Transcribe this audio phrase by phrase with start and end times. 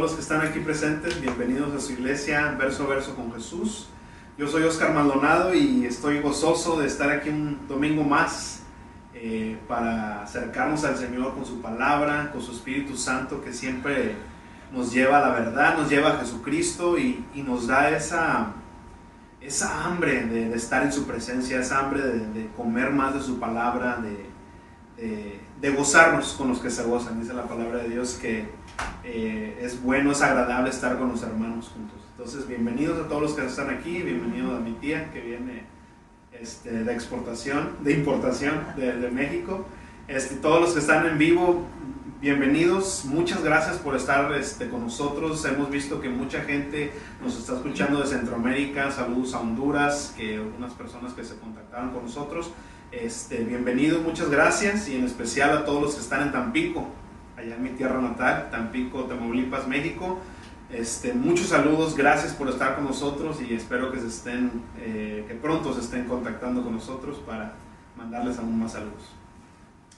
[0.00, 1.20] todos los que están aquí presentes.
[1.20, 3.86] Bienvenidos a su iglesia Verso a Verso con Jesús.
[4.38, 8.62] Yo soy Oscar Maldonado y estoy gozoso de estar aquí un domingo más
[9.12, 14.14] eh, para acercarnos al Señor con su palabra, con su Espíritu Santo que siempre
[14.72, 18.54] nos lleva a la verdad, nos lleva a Jesucristo y, nos da esa,
[19.42, 23.98] esa hambre de, estar en su presencia, esa hambre de, comer más de su palabra,
[23.98, 27.20] de, de, gozarnos con los que se gozan.
[27.20, 28.59] Dice la palabra de Dios que
[29.04, 31.98] eh, es bueno, es agradable estar con los hermanos juntos.
[32.12, 35.64] Entonces, bienvenidos a todos los que están aquí, bienvenido a mi tía que viene
[36.32, 39.66] este, de exportación, de importación de, México.
[40.08, 41.66] Este, todos los que están en vivo,
[42.20, 43.04] bienvenidos.
[43.06, 45.44] Muchas gracias por estar este, con nosotros.
[45.44, 48.90] Hemos visto que mucha gente nos está escuchando de Centroamérica.
[48.90, 52.52] Saludos a Honduras, que algunas personas que se contactaron con nosotros.
[52.92, 56.88] Este, bienvenidos, muchas gracias y en especial a todos los que están en Tampico,
[57.40, 60.18] allá en mi tierra natal, Tampico, Tamaulipas, México.
[60.70, 65.34] Este, muchos saludos, gracias por estar con nosotros y espero que se estén, eh, que
[65.34, 67.54] pronto se estén contactando con nosotros para
[67.96, 69.10] mandarles aún más saludos.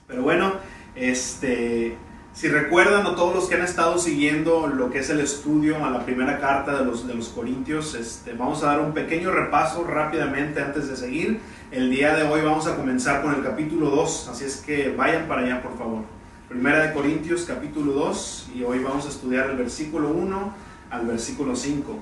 [0.07, 0.55] Pero bueno,
[0.95, 1.97] este,
[2.33, 5.91] si recuerdan o todos los que han estado siguiendo lo que es el estudio a
[5.91, 9.85] la primera carta de los, de los Corintios, este, vamos a dar un pequeño repaso
[9.85, 11.41] rápidamente antes de seguir.
[11.71, 15.29] El día de hoy vamos a comenzar con el capítulo 2, así es que vayan
[15.29, 16.22] para allá por favor.
[16.53, 20.55] Primera de Corintios capítulo 2 y hoy vamos a estudiar el versículo 1
[20.91, 21.99] al versículo 5.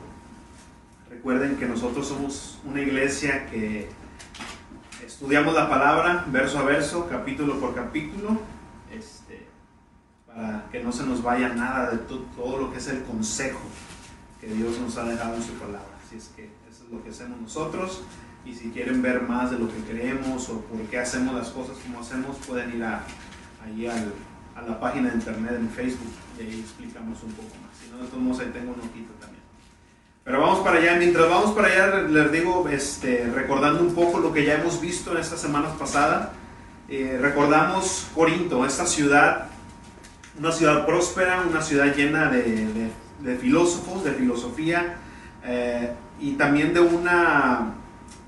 [1.09, 3.89] Recuerden que nosotros somos una iglesia que
[5.07, 8.41] estudiamos la palabra verso a verso, capítulo por capítulo
[10.27, 13.61] para que no se nos vaya nada de todo lo que es el consejo
[14.41, 15.97] que Dios nos ha dejado en su palabra.
[16.05, 18.03] Así es que eso es lo que hacemos nosotros.
[18.45, 21.77] Y si quieren ver más de lo que creemos o por qué hacemos las cosas
[21.79, 23.05] como hacemos, pueden ir a,
[23.65, 23.87] allí
[24.55, 27.77] a la página de internet en Facebook y ahí explicamos un poco más.
[27.79, 29.43] Si no, de todos modos ahí tengo un ojito también.
[30.25, 30.97] Pero vamos para allá.
[30.97, 35.13] Mientras vamos para allá, les digo, este, recordando un poco lo que ya hemos visto
[35.13, 36.29] en estas semanas pasadas,
[36.89, 39.51] eh, recordamos Corinto, esta ciudad
[40.41, 44.97] una ciudad próspera, una ciudad llena de, filósofos, de filosofía
[45.45, 47.75] eh, y también de una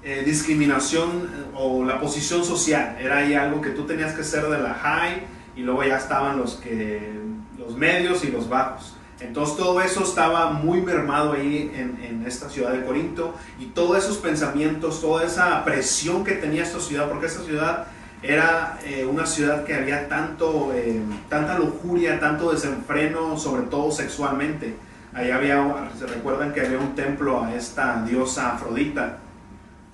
[0.03, 2.97] eh, discriminación eh, o la posición social.
[3.00, 5.22] Era ahí algo que tú tenías que ser de la high
[5.56, 7.12] y luego ya estaban los, que,
[7.58, 8.94] los medios y los bajos.
[9.20, 13.98] Entonces todo eso estaba muy mermado ahí en, en, esta ciudad de Corinto y todos
[13.98, 17.86] esos pensamientos, toda esa presión que tenía esta ciudad, porque esta ciudad
[18.22, 24.76] era eh, una ciudad que había tanto, eh, tanta lujuria, tanto desenfreno, sobre todo sexualmente.
[25.12, 29.19] Ahí había, se recuerdan que había un templo a esta diosa Afrodita,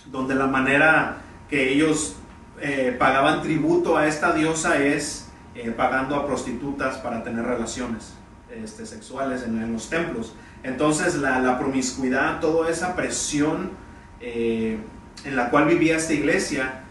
[0.06, 1.16] donde la manera
[1.48, 2.16] que ellos
[2.60, 5.27] eh, pagaban tributo a esta diosa es
[5.76, 8.14] pagando a prostitutas para tener relaciones
[8.50, 10.34] este, sexuales en, los templos.
[10.62, 13.70] Entonces la, promiscuidad, toda esa presión
[14.20, 16.84] en la cual vivía esta iglesia,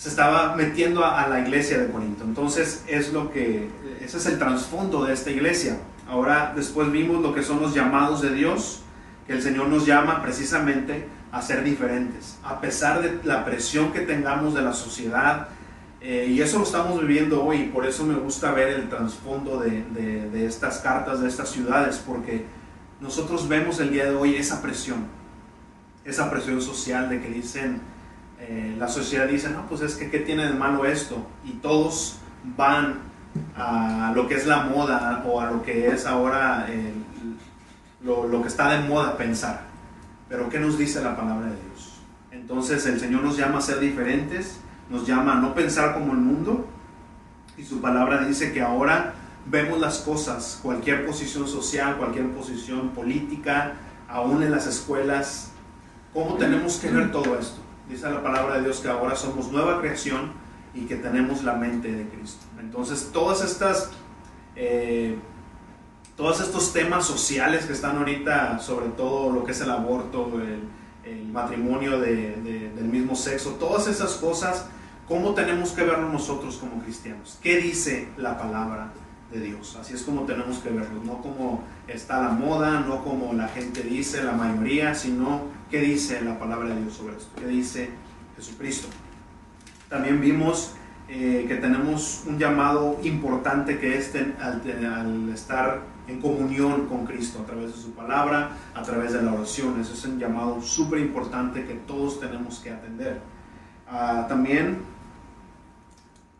[0.00, 2.24] se estaba metiendo a, la iglesia de Corinto.
[2.24, 3.68] Entonces, es lo que,
[4.00, 5.76] ese es el trasfondo de esta iglesia.
[6.08, 8.80] Ahora, después vimos lo que son los llamados de Dios,
[9.26, 14.00] que el Señor nos llama precisamente a ser diferentes, a pesar de la presión que
[14.00, 15.48] tengamos de la sociedad.
[16.00, 19.82] Eh, y eso lo estamos viviendo hoy, por eso me gusta ver el trasfondo de,
[20.30, 22.46] de estas cartas, de estas ciudades, porque
[23.00, 25.06] nosotros vemos el día de hoy esa presión,
[26.04, 27.82] esa presión social de que dicen,
[28.40, 31.26] eh, la sociedad dice, no, pues es que ¿qué tiene de malo esto?
[31.44, 32.16] Y todos
[32.56, 33.00] van
[33.54, 36.66] a lo que es la moda o a lo que es ahora
[38.02, 39.66] lo, lo, que está de moda pensar.
[40.28, 42.00] Pero ¿qué nos dice la palabra de Dios?
[42.30, 46.18] Entonces el Señor nos llama a ser diferentes, nos llama a no pensar como el
[46.18, 46.66] mundo.
[47.56, 49.14] Y su palabra dice que ahora
[49.46, 53.74] vemos las cosas, cualquier posición social, cualquier posición política,
[54.08, 55.52] aún en las escuelas,
[56.12, 57.60] cómo tenemos que ver todo esto
[57.90, 60.32] dice la palabra de Dios que ahora somos nueva creación
[60.74, 62.44] y que tenemos la mente de Cristo.
[62.60, 63.90] Entonces, todas estas,
[64.54, 65.18] eh,
[66.16, 70.68] todos estos temas sociales que están ahorita, sobre todo lo que es el aborto, el,
[71.32, 74.66] matrimonio del mismo sexo, todas esas cosas,
[75.10, 77.38] ¿cómo tenemos que verlo nosotros como cristianos?
[77.42, 78.92] ¿Qué dice la palabra
[79.30, 79.76] de Dios?
[79.78, 83.82] Así es como tenemos que verlo, no como está la moda, no como la gente
[83.82, 87.30] dice, la mayoría, sino ¿Qué dice la palabra de Dios sobre esto?
[87.38, 87.90] ¿Qué dice
[88.34, 88.88] Jesucristo?
[89.88, 90.74] También vimos
[91.08, 97.46] eh, que tenemos un llamado importante que es al, estar en comunión con Cristo a
[97.46, 99.80] través de su palabra, a través de la oración.
[99.80, 103.20] Ese es un llamado súper importante que todos tenemos que atender.
[103.88, 104.78] Ah, también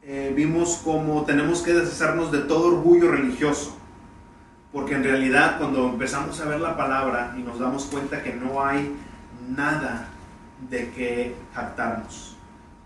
[0.03, 3.77] eh, vimos cómo tenemos que deshacernos de todo orgullo religioso.
[4.73, 8.65] Porque en realidad cuando empezamos a ver la palabra y nos damos cuenta que no
[8.65, 8.95] hay
[9.49, 10.09] nada
[10.69, 12.37] de que jactarnos.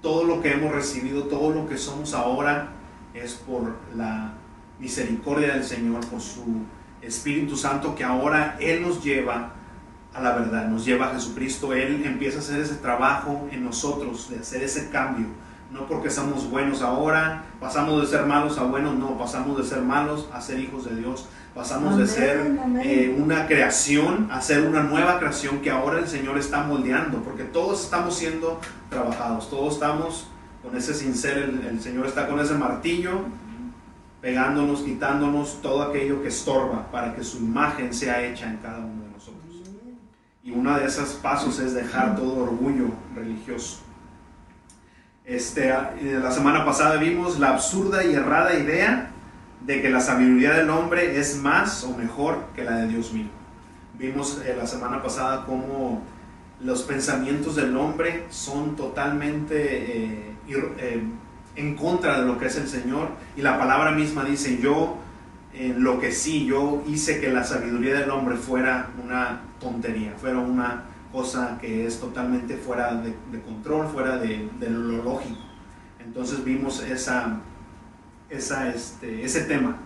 [0.00, 2.68] Todo lo que hemos recibido, todo lo que somos ahora
[3.12, 4.32] es por la
[4.78, 6.62] misericordia del Señor, por su
[7.00, 9.52] Espíritu Santo que ahora Él nos lleva
[10.14, 11.72] a la verdad, nos lleva a Jesucristo.
[11.72, 15.26] Él empieza a hacer ese trabajo en nosotros, de hacer ese cambio.
[15.74, 19.82] No porque somos buenos ahora, pasamos de ser malos a buenos, no, pasamos de ser
[19.82, 21.26] malos a ser hijos de Dios.
[21.52, 26.38] Pasamos de ser eh, una creación a ser una nueva creación que ahora el Señor
[26.38, 30.28] está moldeando, porque todos estamos siendo trabajados, todos estamos
[30.62, 33.22] con ese cincel, el, el Señor está con ese martillo,
[34.20, 39.02] pegándonos, quitándonos todo aquello que estorba para que su imagen sea hecha en cada uno
[39.02, 39.62] de nosotros.
[40.44, 43.78] Y uno de esos pasos es dejar todo orgullo religioso.
[45.26, 45.72] Este,
[46.02, 49.10] la semana pasada vimos la absurda y errada idea
[49.64, 53.30] de que la sabiduría del hombre es más o mejor que la de Dios mismo.
[53.98, 56.02] Vimos eh, la semana pasada cómo
[56.60, 61.02] los pensamientos del hombre son totalmente eh, eh,
[61.56, 64.98] en contra de lo que es el Señor y la palabra misma dice, yo
[65.78, 70.82] lo que sí, yo hice que la sabiduría del hombre fuera una tontería, fuera una
[71.14, 75.38] cosa que es totalmente fuera de, control, fuera de, de, lo lógico.
[76.00, 77.40] Entonces vimos esa,
[78.28, 79.76] esa, este, ese tema.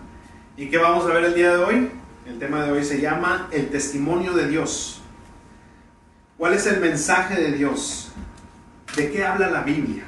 [0.57, 1.91] ¿Y qué vamos a ver el día de hoy?
[2.25, 5.01] El tema de hoy se llama el testimonio de Dios.
[6.35, 8.11] ¿Cuál es el mensaje de Dios?
[8.95, 10.05] ¿De qué habla la Biblia?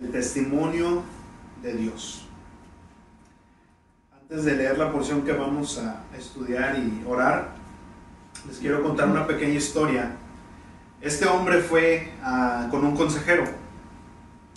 [0.00, 1.04] El testimonio
[1.62, 2.27] de Dios.
[4.30, 7.54] Antes de leer la porción que vamos a estudiar y orar,
[8.46, 10.16] les quiero contar una pequeña historia
[11.00, 13.44] este hombre fue ah, con un consejero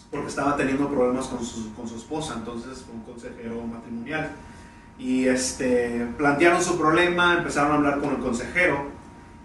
[0.10, 4.32] porque estaba teniendo problemas con su, con su esposa, entonces fue un consejero matrimonial.
[5.00, 8.88] Y este, plantearon su problema, empezaron a hablar con el consejero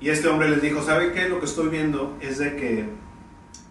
[0.00, 1.28] y este hombre les dijo, ¿sabe qué?
[1.28, 2.88] Lo que estoy viendo es de que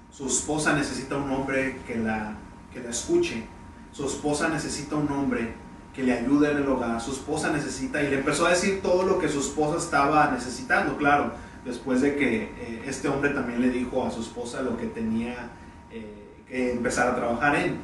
[0.10, 2.38] su esposa necesita un hombre que la,
[2.72, 3.46] que la escuche,
[3.92, 5.54] su esposa necesita un hombre
[5.96, 9.04] que le ayude en el hogar, su esposa necesita, y le empezó a decir todo
[9.04, 11.32] lo que su esposa estaba necesitando, claro
[11.66, 15.50] después de que eh, este hombre también le dijo a su esposa lo que tenía
[15.92, 17.80] eh, que empezar a trabajar en.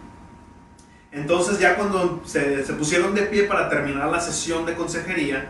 [1.11, 5.49] Entonces ya cuando se, pusieron de pie para terminar la sesión de consejería,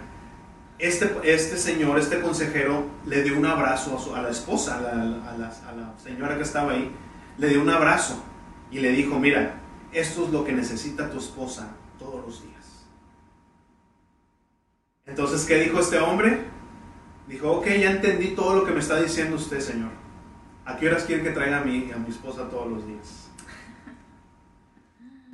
[0.79, 6.37] este, este señor, este consejero, le dio un abrazo a, la esposa, a la, señora
[6.37, 6.91] que estaba ahí,
[7.37, 8.23] le dio un abrazo
[8.71, 9.59] y le dijo, mira,
[9.91, 11.67] esto es lo que necesita tu esposa
[12.21, 12.85] todos los días.
[15.05, 16.39] Entonces, ¿qué dijo este hombre?
[17.27, 19.89] Dijo, ok, ya entendí todo lo que me está diciendo usted, Señor.
[20.65, 23.29] ¿A qué horas quiere que traiga a mí y a mi esposa todos los días?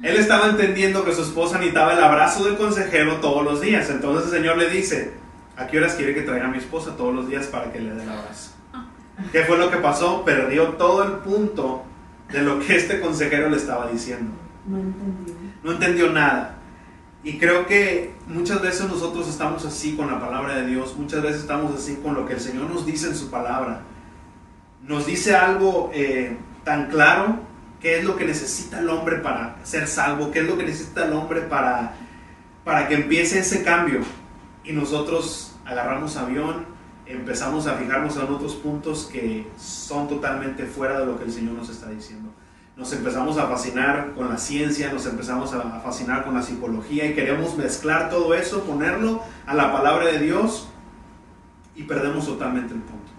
[0.03, 3.89] Él estaba entendiendo que su esposa necesitaba el abrazo del consejero todos los días.
[3.89, 5.13] Entonces el Señor le dice,
[5.57, 7.93] ¿a qué horas quiere que traiga a mi esposa todos los días para que le
[7.93, 8.51] dé el abrazo?
[9.31, 10.23] ¿Qué fue lo que pasó?
[10.23, 11.83] Perdió todo el punto
[12.31, 14.31] de lo que este consejero le estaba diciendo.
[14.67, 15.35] No entendió.
[15.63, 16.56] No entendió nada.
[17.23, 21.41] Y creo que muchas veces nosotros estamos así con la palabra de Dios, muchas veces
[21.41, 23.81] estamos así con lo que el Señor nos dice en su palabra.
[24.83, 27.39] Nos dice algo eh, tan claro,
[27.81, 31.05] qué es lo que necesita el hombre para ser salvo, qué es lo que necesita
[31.05, 31.95] el hombre para,
[32.63, 34.01] para que empiece ese cambio.
[34.63, 36.65] Y nosotros agarramos avión,
[37.05, 41.55] empezamos a fijarnos en otros puntos que son totalmente fuera de lo que el Señor
[41.55, 42.29] nos está diciendo
[42.77, 47.15] nos empezamos a fascinar con la ciencia, nos empezamos a fascinar con la psicología y
[47.15, 50.67] queremos mezclar todo eso, ponerlo a la palabra de Dios
[51.75, 53.11] y perdemos totalmente el punto.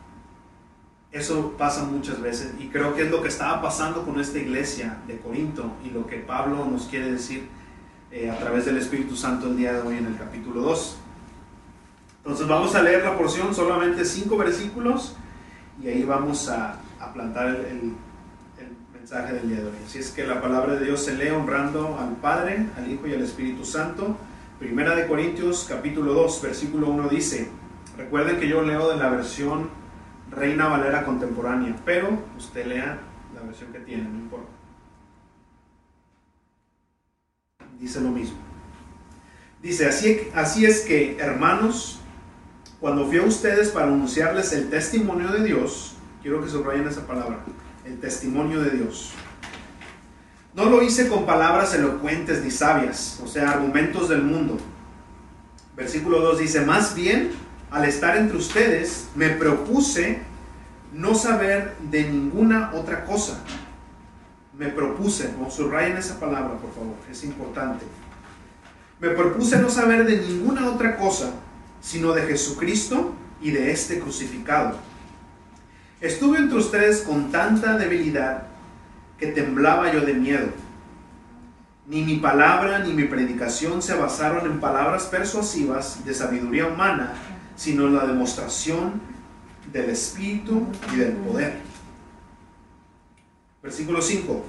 [1.11, 4.99] Eso pasa muchas veces y creo que es lo que estaba pasando con esta iglesia
[5.09, 7.49] de Corinto y lo que Pablo nos quiere decir
[8.13, 10.99] eh, a través del Espíritu Santo el día de hoy en el capítulo 2.
[12.19, 15.17] Entonces vamos a leer la porción, solamente cinco versículos
[15.83, 16.81] y ahí vamos a,
[17.15, 17.95] plantar el
[19.11, 23.15] Así es que la palabra de Dios se lee honrando al Padre, al Hijo y
[23.15, 24.19] al Espíritu Santo.
[24.59, 27.49] Primera de Corintios capítulo 2, versículo 1 dice,
[27.97, 29.71] recuerden que yo leo de la versión
[30.31, 32.99] Reina Valera contemporánea, pero usted lea
[33.35, 34.51] la versión que tiene, no importa.
[37.81, 38.37] Dice lo mismo.
[39.63, 42.01] Dice, así, así es que, hermanos,
[42.79, 47.39] cuando fui a ustedes para anunciarles el testimonio de Dios, quiero que subrayen esa palabra,
[47.89, 49.13] el testimonio de Dios.
[50.55, 54.59] No lo hice con palabras elocuentes ni sabias, o sea, argumentos del mundo.
[55.77, 57.31] Versículo 2 dice, más bien,
[57.71, 60.21] al estar entre ustedes, me propuse
[60.93, 63.41] no saber de ninguna otra cosa,
[64.57, 67.85] me propuse, o subrayen esa palabra por favor, es importante.
[69.01, 71.33] Me propuse no saber de ninguna otra cosa
[71.81, 74.77] sino de Jesucristo y de este crucificado.
[76.01, 78.45] Estuve entre ustedes con tanta debilidad
[79.19, 80.49] que temblaba yo de miedo.
[81.87, 87.15] Ni mi palabra ni mi predicación se basaron en palabras persuasivas de sabiduría humana,
[87.57, 89.01] sino en la demostración
[89.73, 91.59] del Espíritu y del poder.
[93.61, 94.45] Versículo 5.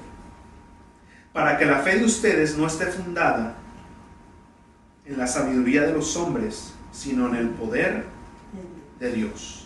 [1.33, 3.55] Para que la fe de ustedes no esté fundada
[5.05, 8.05] en la sabiduría de los hombres, sino en el poder
[8.99, 9.58] de Dios.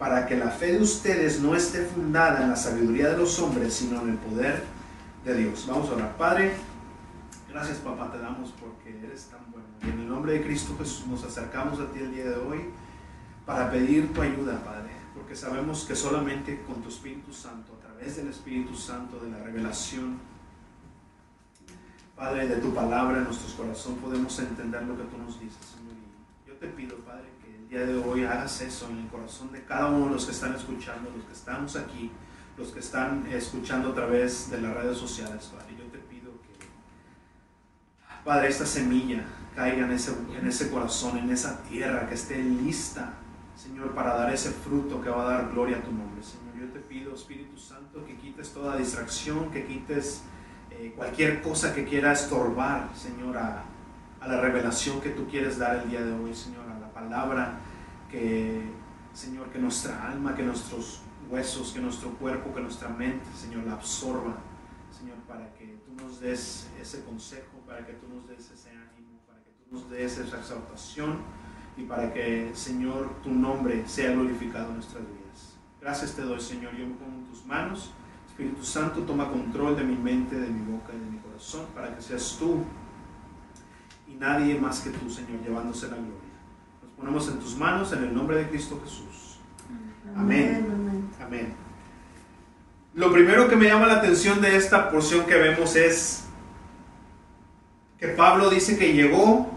[0.00, 3.74] Para que la fe de ustedes no esté fundada en la sabiduría de los hombres,
[3.74, 4.64] sino en el poder
[5.24, 5.66] de Dios.
[5.68, 6.16] Vamos a orar.
[6.16, 6.54] Padre,
[7.48, 9.66] gracias papá, te damos porque eres tan bueno.
[9.82, 12.70] Y en el nombre de Cristo Jesús nos acercamos a ti el día de hoy
[13.44, 18.16] para pedir tu ayuda, Padre, porque sabemos que solamente con tu Espíritu Santo, a través
[18.16, 20.18] del Espíritu Santo, de la revelación,
[22.16, 25.94] Padre, de tu palabra en nuestros corazones podemos entender lo que tú nos dices, Señor.
[26.46, 27.28] Yo te pido, Padre,
[27.70, 30.56] día de hoy hagas eso en el corazón de cada uno de los que están
[30.56, 32.10] escuchando, los que estamos aquí,
[32.58, 35.76] los que están escuchando a través de las redes sociales, Padre.
[35.78, 36.66] Yo te pido que,
[38.24, 39.24] Padre, esta semilla
[39.54, 43.14] caiga en ese, en ese corazón, en esa tierra, que esté lista,
[43.54, 46.56] Señor, para dar ese fruto que va a dar gloria a tu nombre, Señor.
[46.58, 50.24] Yo te pido, Espíritu Santo, que quites toda distracción, que quites
[50.72, 53.62] eh, cualquier cosa que quiera estorbar, Señor, a,
[54.20, 56.59] a, la revelación que tú quieres dar el día de hoy, Señor,
[57.00, 57.58] palabra
[58.10, 58.62] que,
[59.12, 63.74] Señor, que nuestra alma, que nuestros huesos, que nuestro cuerpo, que nuestra mente, Señor, la
[63.74, 64.36] absorba,
[64.90, 69.20] Señor, para que tú nos des ese consejo, para que tú nos des ese ánimo,
[69.26, 71.18] para que tú nos des esa exaltación
[71.76, 75.56] y para que, Señor, tu nombre sea glorificado en nuestras vidas.
[75.80, 77.92] Gracias te doy, Señor, yo me pongo en tus manos.
[78.28, 81.94] Espíritu Santo, toma control de mi mente, de mi boca y de mi corazón para
[81.94, 82.64] que seas tú
[84.08, 86.29] y nadie más que tú, Señor, llevándose la gloria.
[87.00, 89.38] Ponemos en tus manos en el nombre de Cristo Jesús.
[90.14, 90.66] Amén.
[90.70, 91.10] Amén.
[91.18, 91.54] Amén.
[92.92, 96.24] Lo primero que me llama la atención de esta porción que vemos es
[97.98, 99.50] que Pablo dice que llegó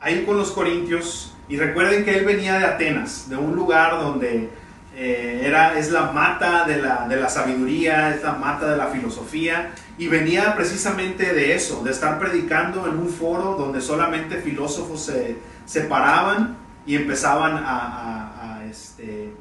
[0.00, 4.50] ahí con los corintios y recuerden que él venía de Atenas, de un lugar donde
[4.96, 8.88] eh, era, es la mata de la, de la sabiduría, es la mata de la
[8.88, 15.04] filosofía, y venía precisamente de eso, de estar predicando en un foro donde solamente filósofos
[15.04, 19.34] se, se paraban y empezaban a, este,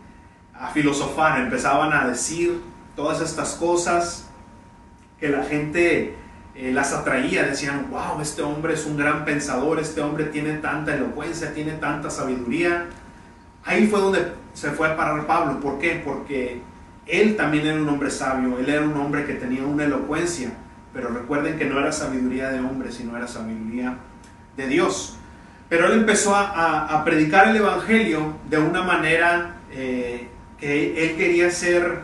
[0.53, 2.61] a filosofar, empezaban a decir
[2.95, 4.27] todas estas cosas
[5.19, 6.15] que la gente
[6.55, 10.95] eh, las atraía, decían, wow, este hombre es un gran pensador, este hombre tiene tanta
[10.95, 12.87] elocuencia, tiene tanta sabiduría.
[13.63, 15.59] Ahí fue donde se fue a parar Pablo.
[15.59, 16.01] ¿Por qué?
[16.03, 16.61] Porque
[17.07, 20.51] él también era un hombre sabio, él era un hombre que tenía una elocuencia,
[20.93, 23.97] pero recuerden que no era sabiduría de hombre, sino era sabiduría
[24.57, 25.17] de Dios.
[25.71, 30.27] Pero él empezó a, predicar el Evangelio de una manera eh,
[30.59, 31.99] que él quería ser,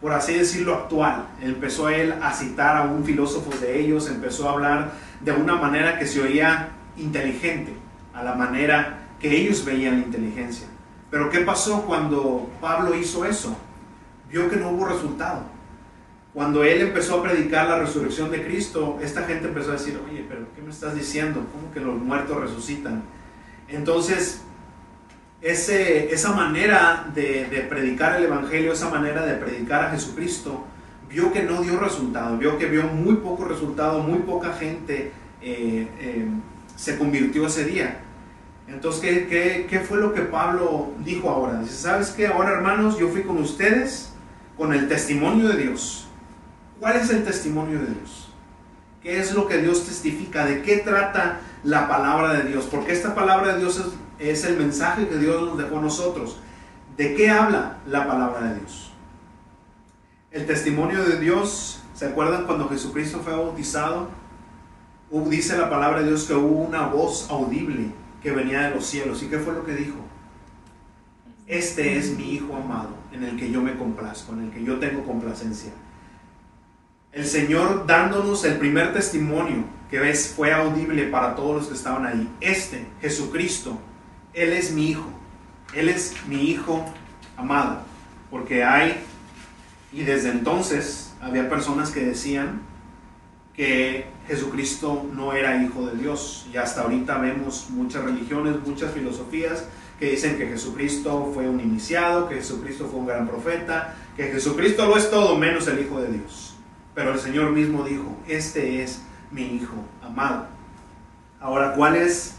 [0.00, 1.26] por así decirlo, actual.
[1.42, 5.98] Empezó él a citar a un filósofo de ellos, empezó a hablar de una manera
[5.98, 7.72] que se oía inteligente,
[8.14, 10.68] a la manera que ellos veían la inteligencia.
[11.10, 13.58] Pero ¿qué pasó cuando Pablo hizo eso?
[14.30, 15.42] Vio que no hubo resultado.
[16.38, 20.24] Cuando él empezó a predicar la resurrección de Cristo, esta gente empezó a decir, oye,
[20.28, 21.44] pero ¿qué me estás diciendo?
[21.52, 23.02] ¿Cómo que los muertos resucitan?
[23.66, 24.42] Entonces,
[25.42, 30.64] ese, esa manera de, de, predicar el Evangelio, esa manera de predicar a Jesucristo,
[31.10, 35.10] vio que no dio resultado, vio que vio muy poco resultado, muy poca gente
[35.42, 36.28] eh, eh,
[36.76, 37.98] se convirtió ese día.
[38.68, 41.58] Entonces, ¿qué, ¿qué, qué, fue lo que Pablo dijo ahora?
[41.62, 42.28] Dice, ¿sabes qué?
[42.28, 44.12] Ahora, hermanos, yo fui con ustedes
[44.56, 46.07] con el testimonio de Dios.
[46.80, 48.28] ¿Cuál es el testimonio de Dios?
[49.02, 50.44] ¿Qué es lo que Dios testifica?
[50.44, 52.66] ¿De qué trata la palabra de Dios?
[52.70, 53.82] Porque esta palabra de Dios
[54.18, 56.38] es, el mensaje que Dios nos dejó a nosotros.
[56.96, 58.92] ¿De qué habla la palabra de Dios?
[60.30, 64.08] El testimonio de Dios, ¿se acuerdan cuando Jesucristo fue bautizado?
[65.10, 67.92] Dice la palabra de Dios que hubo una voz audible
[68.22, 69.22] que venía de los cielos.
[69.22, 69.96] ¿Y qué fue lo que dijo?
[71.46, 74.78] Este es mi Hijo amado, en el que yo me complazco, en el que yo
[74.78, 75.72] tengo complacencia.
[77.12, 82.06] El Señor dándonos el primer testimonio que ves fue audible para todos los que estaban
[82.06, 82.28] ahí.
[82.40, 83.78] Este, Jesucristo,
[84.34, 85.08] Él es mi Hijo.
[85.74, 86.84] Él es mi Hijo
[87.36, 87.80] amado.
[88.30, 89.00] Porque hay,
[89.92, 92.60] y desde entonces había personas que decían
[93.54, 96.46] que Jesucristo no era hijo de Dios.
[96.52, 99.64] Y hasta ahorita vemos muchas religiones, muchas filosofías
[99.98, 104.86] que dicen que Jesucristo fue un iniciado, que Jesucristo fue un gran profeta, que Jesucristo
[104.86, 106.47] lo es todo menos el Hijo de Dios.
[106.98, 110.46] Pero el Señor mismo dijo, este es mi Hijo amado.
[111.38, 112.34] Ahora, ¿cuál es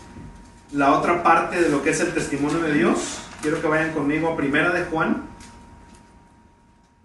[0.74, 3.22] la otra parte de lo que es el testimonio de Dios?
[3.42, 5.24] Quiero que vayan conmigo a Primera de Juan,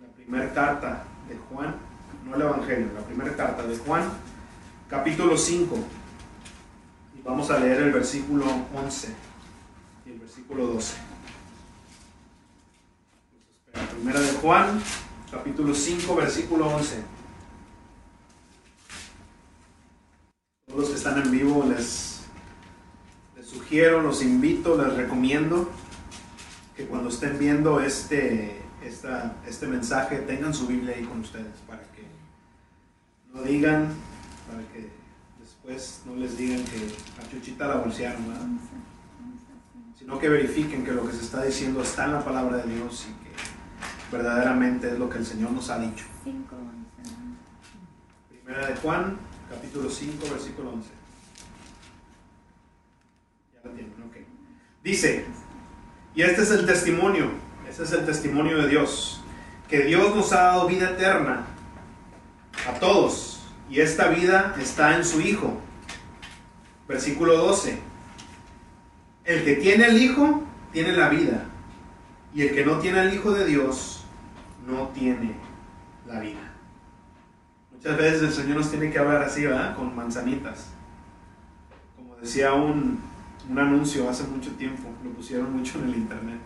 [0.02, 1.76] la primera carta de Juan,
[2.28, 4.02] no el Evangelio, la primera carta de Juan,
[4.90, 5.76] capítulo 5.
[7.16, 9.14] Y vamos a leer el versículo 11
[10.06, 10.96] y el versículo 12.
[13.94, 14.80] Primera de Juan,
[15.30, 17.13] capítulo 5, versículo 11.
[20.74, 22.22] Todos los que están en vivo les,
[23.36, 25.70] les sugiero, los invito, les recomiendo
[26.76, 31.84] que cuando estén viendo este, esta, este mensaje tengan su Biblia ahí con ustedes para
[31.92, 32.02] que
[33.32, 33.94] no digan,
[34.50, 34.90] para que
[35.38, 38.48] después no les digan que a Chuchita la bolsearon, ¿verdad?
[39.96, 43.06] sino que verifiquen que lo que se está diciendo está en la palabra de Dios
[43.08, 46.04] y que verdaderamente es lo que el Señor nos ha dicho.
[48.28, 50.88] Primera de Juan, capítulo 5, versículo 11.
[53.54, 54.16] Ya lo tienen, ok.
[54.82, 55.24] Dice,
[56.14, 57.30] y este es el testimonio,
[57.68, 59.22] este es el testimonio de Dios,
[59.68, 61.46] que Dios nos ha dado vida eterna
[62.68, 65.58] a todos, y esta vida está en su Hijo.
[66.86, 67.78] Versículo 12.
[69.24, 71.46] El que tiene al Hijo, tiene la vida.
[72.34, 74.04] Y el que no tiene al Hijo de Dios,
[74.66, 75.34] no tiene
[76.06, 76.53] la vida.
[77.84, 79.76] Muchas veces el Señor nos tiene que hablar así, ¿verdad?
[79.76, 80.68] Con manzanitas.
[81.94, 82.98] Como decía un,
[83.46, 86.38] un anuncio hace mucho tiempo, lo pusieron mucho en el internet.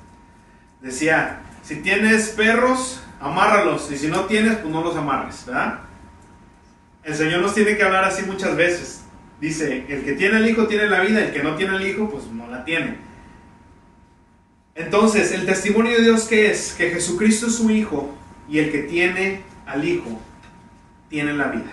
[0.83, 3.89] Decía, si tienes perros, amárralos.
[3.93, 5.79] Y si no tienes, pues no los amarres, ¿verdad?
[7.05, 9.05] El Señor nos tiene que hablar así muchas veces.
[9.41, 12.11] Dice, el que tiene el hijo tiene la vida, el que no tiene el hijo,
[12.11, 12.97] pues no la tiene.
[14.75, 18.13] Entonces, el testimonio de Dios que es que Jesucristo es su hijo
[18.49, 20.21] y el que tiene al hijo
[21.09, 21.73] tiene la vida.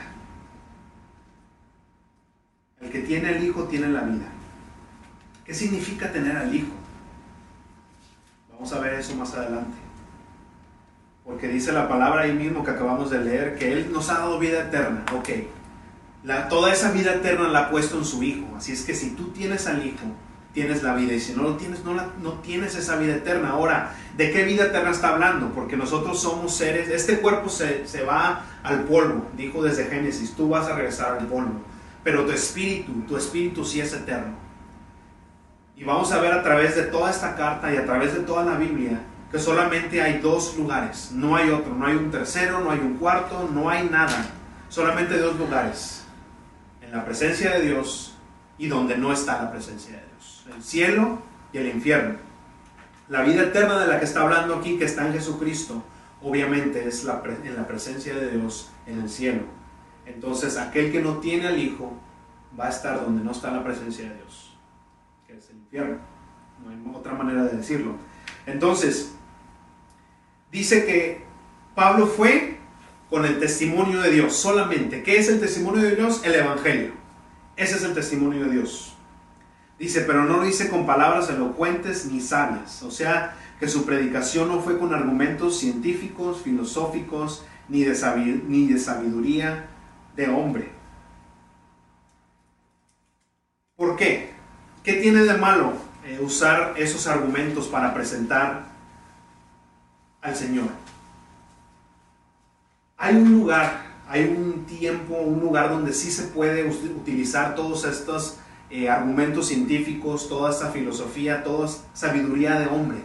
[2.82, 4.26] El que tiene al hijo tiene la vida.
[5.44, 6.74] ¿Qué significa tener al hijo?
[8.52, 9.78] Vamos a ver eso más adelante.
[11.24, 14.40] Porque dice la palabra ahí mismo que acabamos de leer, que Él nos ha dado
[14.40, 15.04] vida eterna.
[15.14, 15.30] Ok,
[16.50, 18.56] toda esa vida eterna la ha puesto en su Hijo.
[18.56, 20.06] Así es que si tú tienes al Hijo,
[20.56, 21.14] tienes la vida.
[21.14, 23.52] Y si no lo tienes, no, no tienes esa vida eterna.
[23.52, 25.52] Ahora, ¿de qué vida eterna está hablando?
[25.54, 30.50] Porque nosotros somos seres, este cuerpo se, se va al polvo, dijo desde Génesis, tú
[30.50, 31.62] vas a regresar al polvo.
[32.04, 34.34] Pero tu espíritu, tu espíritu sí es eterno.
[35.78, 38.44] Y vamos a ver a través de toda esta carta y a través de toda
[38.44, 39.00] la Biblia
[39.32, 42.96] que solamente hay dos lugares, no hay otro, no hay un tercero, no hay un
[42.96, 44.26] cuarto, no hay nada,
[44.70, 46.06] solamente dos lugares
[46.96, 48.15] la presencia de Dios
[48.58, 50.46] y donde no está la presencia de Dios.
[50.56, 51.20] El cielo
[51.52, 52.16] y el infierno.
[53.08, 55.84] La vida eterna de la que está hablando aquí, que está en Jesucristo,
[56.22, 59.44] obviamente es en la presencia de Dios en el cielo.
[60.06, 61.94] Entonces, aquel que no tiene al Hijo
[62.60, 64.58] va a estar donde no está la presencia de Dios,
[65.28, 65.98] que es el infierno.
[66.64, 67.96] No hay otra manera de decirlo.
[68.46, 69.14] Entonces,
[70.52, 71.26] dice que
[71.76, 72.58] Pablo fue
[73.10, 75.04] con el testimonio de Dios solamente.
[75.04, 76.22] ¿Qué es el testimonio de Dios?
[76.24, 76.94] El Evangelio.
[77.56, 78.94] Ese es el testimonio de Dios.
[79.80, 82.84] Dice, pero no lo dice con palabras elocuentes ni sabias.
[82.84, 88.80] O sea, que su predicación no fue con argumentos científicos, filosóficos, ni de, ni de
[88.80, 89.68] sabiduría
[90.16, 90.72] de hombre.
[93.76, 94.34] ¿Por qué?
[94.84, 95.74] ¿Qué tiene de malo
[96.06, 98.66] eh, usar esos argumentos para presentar
[100.22, 100.70] al Señor?
[102.98, 108.38] hay un lugar, hay un tiempo, un lugar donde sí se puede utilizar todos estos
[108.70, 113.00] eh, argumentos científicos, toda esta filosofía, toda sabiduría de hombre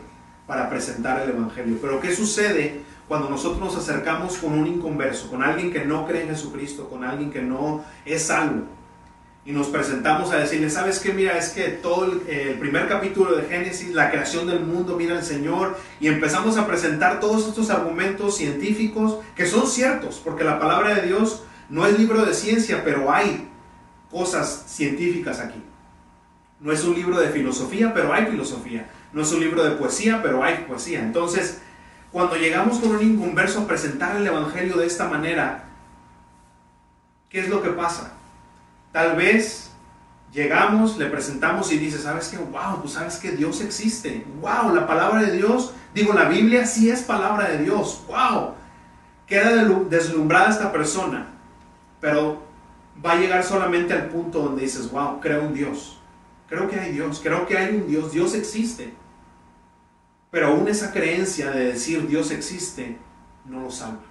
[0.47, 1.79] para presentar el Evangelio.
[1.81, 6.23] Pero ¿qué sucede cuando nosotros nos acercamos con un inconverso, con alguien que no cree
[6.23, 8.80] en Jesucristo, con alguien que no es salvo?
[9.51, 11.13] Y nos presentamos a decirle, ¿sabes qué?
[11.13, 15.25] Mira, es que todo el, primer capítulo de Génesis, la creación del mundo, mira el
[15.25, 20.95] Señor, y empezamos a presentar todos estos argumentos científicos que son ciertos, porque la palabra
[20.95, 23.49] de Dios no es libro de ciencia, pero hay
[24.09, 25.61] cosas científicas aquí.
[26.61, 28.89] No es un libro de filosofía, pero hay filosofía.
[29.13, 31.01] No es un libro de poesía, pero hay poesía.
[31.01, 31.61] Entonces,
[32.13, 35.65] cuando llegamos con un inconverso a presentar el Evangelio de esta manera,
[37.29, 38.20] ¿qué es lo que pasa?
[38.93, 39.71] Tal vez
[40.33, 42.39] llegamos, le presentamos y dice, ¿sabes qué?
[42.39, 44.27] Wow, pues sabes que Dios existe.
[44.41, 48.03] Wow, la palabra de Dios, digo, la Biblia sí es palabra de Dios.
[48.09, 48.55] Wow.
[49.27, 51.29] Queda deslumbrada esta persona,
[52.01, 52.43] pero
[53.05, 56.01] va a llegar solamente al punto donde dices, wow, creo en Dios.
[56.49, 58.93] Creo que hay Dios, creo que hay un Dios, Dios existe.
[60.33, 62.99] Pero aún esa creencia de decir Dios existe
[63.45, 64.03] no lo salva.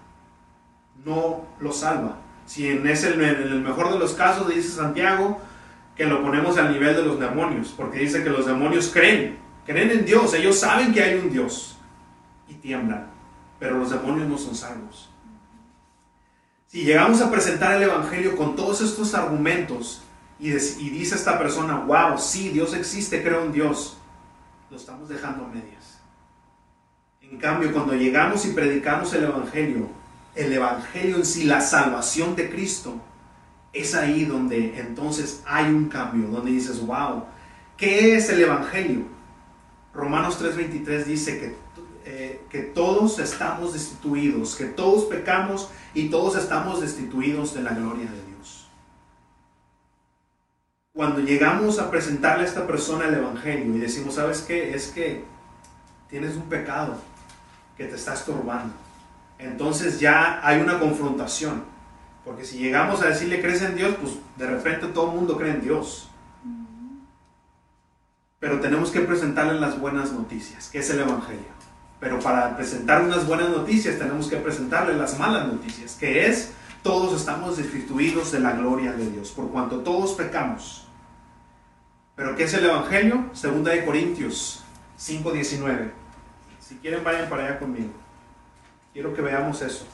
[1.05, 2.17] no lo salva.
[2.49, 5.39] Si en, ese, en el mejor de los casos dice Santiago
[5.95, 9.91] que lo ponemos al nivel de los demonios, porque dice que los demonios creen, creen
[9.91, 11.77] en Dios, ellos saben que hay un Dios
[12.47, 13.05] y tiemblan,
[13.59, 15.11] pero los demonios no son salvos.
[16.65, 20.01] Si llegamos a presentar el Evangelio con todos estos argumentos
[20.39, 23.99] y, y dice esta persona, wow, sí, Dios existe, creo en Dios,
[24.71, 25.99] lo estamos dejando a medias.
[27.21, 29.98] En cambio, cuando llegamos y predicamos el Evangelio,
[30.35, 32.95] el Evangelio en sí, la salvación de Cristo,
[33.73, 37.23] es ahí donde entonces hay un cambio, donde dices, wow,
[37.77, 39.05] ¿qué es el Evangelio?
[39.93, 41.55] Romanos 3:23 dice que,
[42.05, 48.05] eh, que todos estamos destituidos, que todos pecamos y todos estamos destituidos de la gloria
[48.05, 48.69] de Dios.
[50.93, 54.73] Cuando llegamos a presentarle a esta persona el Evangelio y decimos, ¿sabes qué?
[54.73, 55.23] Es que
[56.09, 56.97] tienes un pecado
[57.77, 58.73] que te está estorbando
[59.39, 61.63] entonces ya hay una confrontación.
[62.23, 65.51] Porque si llegamos a decirle crees en Dios, pues de repente todo el mundo cree
[65.51, 66.09] en Dios.
[68.39, 71.59] Pero tenemos que presentarle las buenas noticias, que es el Evangelio.
[71.99, 76.51] Pero para presentar unas buenas noticias tenemos que presentarle las malas noticias, que es
[76.83, 80.87] todos estamos destituidos de la gloria de Dios, por cuanto todos pecamos.
[82.15, 83.29] Pero ¿qué es el Evangelio?
[83.33, 84.63] Segunda de Corintios
[84.97, 85.91] 5:19.
[86.59, 87.91] Si quieren vayan para allá conmigo.
[88.93, 89.85] Quiero que veamos eso.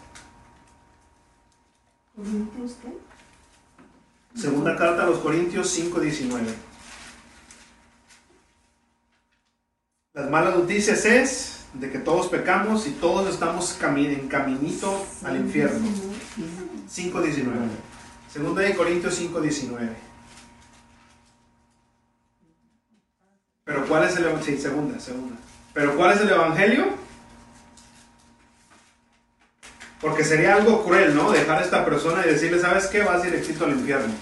[4.33, 6.53] Segunda carta a los Corintios 5:19.
[10.13, 15.89] Las malas noticias es de que todos pecamos y todos estamos en caminito al infierno.
[16.87, 17.69] 5:19.
[18.31, 19.93] Segunda de Corintios 5:19.
[23.65, 25.35] Pero ¿cuál es el sí, segunda, segunda.
[25.73, 27.04] Pero ¿cuál es el evangelio?
[30.01, 31.31] Porque sería algo cruel, ¿no?
[31.31, 33.01] Dejar a esta persona y decirle, ¿sabes qué?
[33.03, 34.13] Vas directito al infierno.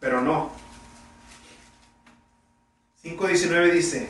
[0.00, 0.50] Pero no.
[3.04, 4.08] 5.19 dice,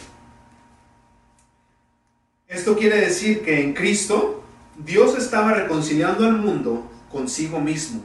[2.49, 4.43] esto quiere decir que en Cristo
[4.79, 8.03] Dios estaba reconciliando al mundo consigo mismo,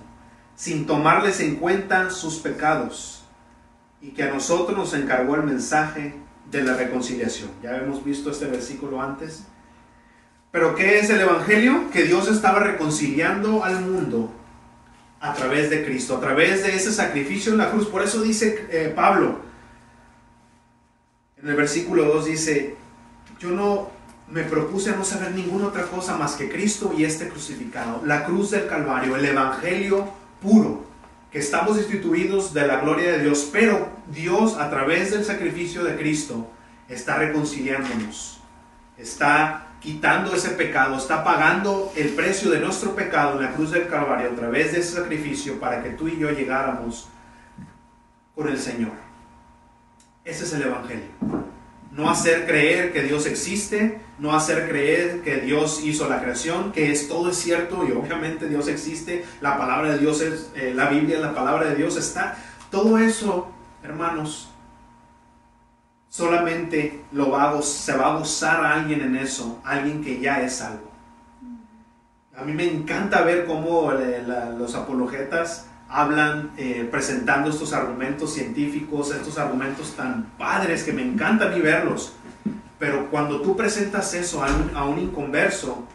[0.55, 3.23] sin tomarles en cuenta sus pecados,
[4.01, 6.15] y que a nosotros nos encargó el mensaje
[6.49, 7.51] de la reconciliación.
[7.61, 9.45] Ya hemos visto este versículo antes.
[10.51, 11.89] Pero ¿qué es el Evangelio?
[11.91, 14.31] Que Dios estaba reconciliando al mundo
[15.21, 17.87] a través de Cristo, a través de ese sacrificio en la cruz.
[17.87, 19.39] Por eso dice eh, Pablo,
[21.41, 22.75] en el versículo 2 dice,
[23.39, 23.91] yo no
[24.27, 28.25] me propuse a no saber ninguna otra cosa más que Cristo y este crucificado, la
[28.25, 30.11] cruz del Calvario, el Evangelio
[30.41, 30.85] puro,
[31.31, 35.95] que estamos instituidos de la gloria de Dios, pero Dios a través del sacrificio de
[35.95, 36.49] Cristo
[36.89, 38.41] está reconciliándonos,
[38.97, 43.87] está quitando ese pecado, está pagando el precio de nuestro pecado en la cruz del
[43.87, 47.09] Calvario a través de ese sacrificio para que tú y yo llegáramos
[48.35, 48.91] con el Señor.
[50.23, 51.09] Ese es el Evangelio.
[51.91, 56.91] No hacer creer que Dios existe, no hacer creer que Dios hizo la creación, que
[56.91, 60.89] es todo es cierto y obviamente Dios existe, la palabra de Dios es, eh, la
[60.89, 62.37] Biblia, la palabra de Dios está.
[62.69, 63.51] Todo eso,
[63.83, 64.50] hermanos,
[66.11, 70.41] solamente lo va a, se va a gozar a alguien en eso, alguien que ya
[70.41, 70.91] es salvo.
[72.35, 74.21] A mí me encanta ver cómo eh,
[74.57, 81.45] los apologetas hablan eh, presentando estos argumentos científicos, estos argumentos tan padres que me encanta
[81.45, 82.13] a mí verlos.
[82.77, 85.87] Pero cuando tú presentas eso a un, inconverso,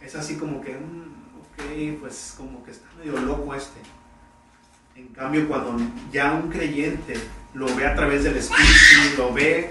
[0.00, 3.80] es así como que, mm, ok, pues como que está medio loco este.
[4.94, 5.76] En cambio, cuando
[6.10, 7.14] ya un creyente
[7.54, 9.70] lo ve a través del Espíritu, lo ve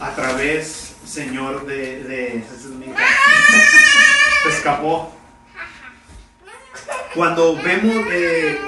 [0.00, 2.04] a través, Señor, de...
[2.04, 2.44] de
[4.42, 5.12] se escapó.
[7.14, 8.58] Cuando vemos, eh,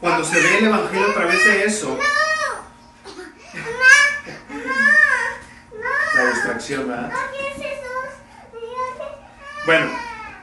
[0.00, 1.98] cuando se ve el Evangelio a través de eso,
[6.14, 7.12] la distracción, ¿verdad?
[9.64, 9.90] Bueno,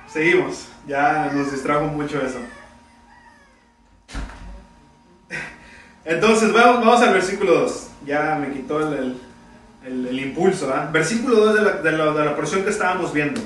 [0.07, 0.67] seguimos.
[0.87, 2.39] Ya nos distrajo mucho eso.
[6.05, 7.87] Entonces, vamos, vamos al versículo 2.
[8.05, 9.17] Ya me quitó el,
[9.83, 10.71] el, impulso.
[10.93, 13.41] Versículo 2 de la, de, la, de la porción que estábamos viendo.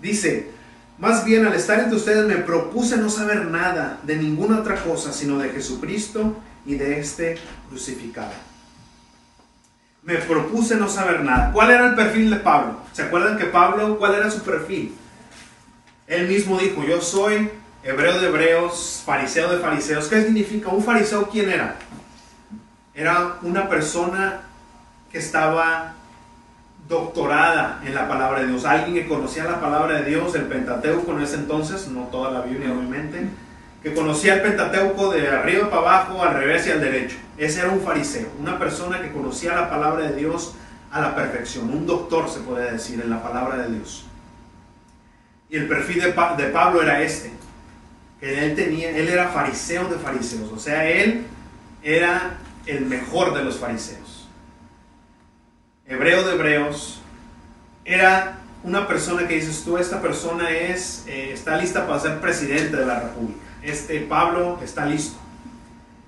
[0.00, 0.50] Dice,
[0.98, 5.12] más bien al estar entre ustedes me propuse no saber nada de ninguna otra cosa
[5.12, 8.32] sino de Jesucristo y de este crucificado.
[10.02, 11.52] Me propuse no saber nada.
[11.52, 12.80] ¿Cuál era el perfil de Pablo?
[12.92, 14.94] ¿Se acuerdan que Pablo, cuál era su perfil?
[16.06, 17.50] Él mismo dijo, yo soy
[17.82, 20.08] hebreo de hebreos, fariseo de fariseos.
[20.08, 20.70] ¿Qué significa?
[20.70, 21.76] ¿Un fariseo quién era?
[22.94, 24.40] Era una persona
[25.10, 25.94] que estaba
[26.88, 31.12] doctorada en la palabra de Dios, alguien que conocía la palabra de Dios, el Pentateuco
[31.12, 33.28] en ese entonces, no toda la Biblia obviamente,
[33.82, 37.16] que conocía el Pentateuco de arriba para abajo, al revés y al derecho.
[37.38, 40.54] Ese era un fariseo, una persona que conocía la palabra de Dios
[40.90, 44.06] a la perfección, un doctor se puede decir en la palabra de Dios.
[45.48, 47.30] Y el perfil de, Pablo era este,
[48.18, 51.26] que él tenía, él era fariseo de fariseos, o sea, él
[51.82, 54.28] era el mejor de los fariseos.
[55.86, 57.00] Hebreo de hebreos,
[57.84, 62.76] era una persona que dices tú, esta persona es, eh, está lista para ser presidente
[62.76, 63.40] de la República.
[63.62, 65.18] Este Pablo está listo.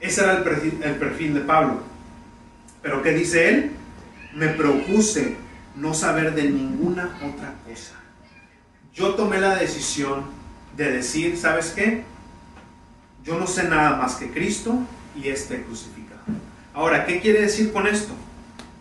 [0.00, 1.80] Ese era el perfil, de Pablo.
[2.82, 3.70] Pero ¿qué dice él?
[4.34, 5.36] Me propuse
[5.76, 7.94] no saber de ninguna otra cosa.
[8.92, 10.24] Yo tomé la decisión
[10.76, 12.04] de decir, ¿sabes qué?
[13.24, 14.78] Yo no sé nada más que Cristo
[15.14, 16.01] y este crucificado.
[16.74, 18.14] Ahora, ¿qué quiere decir con esto?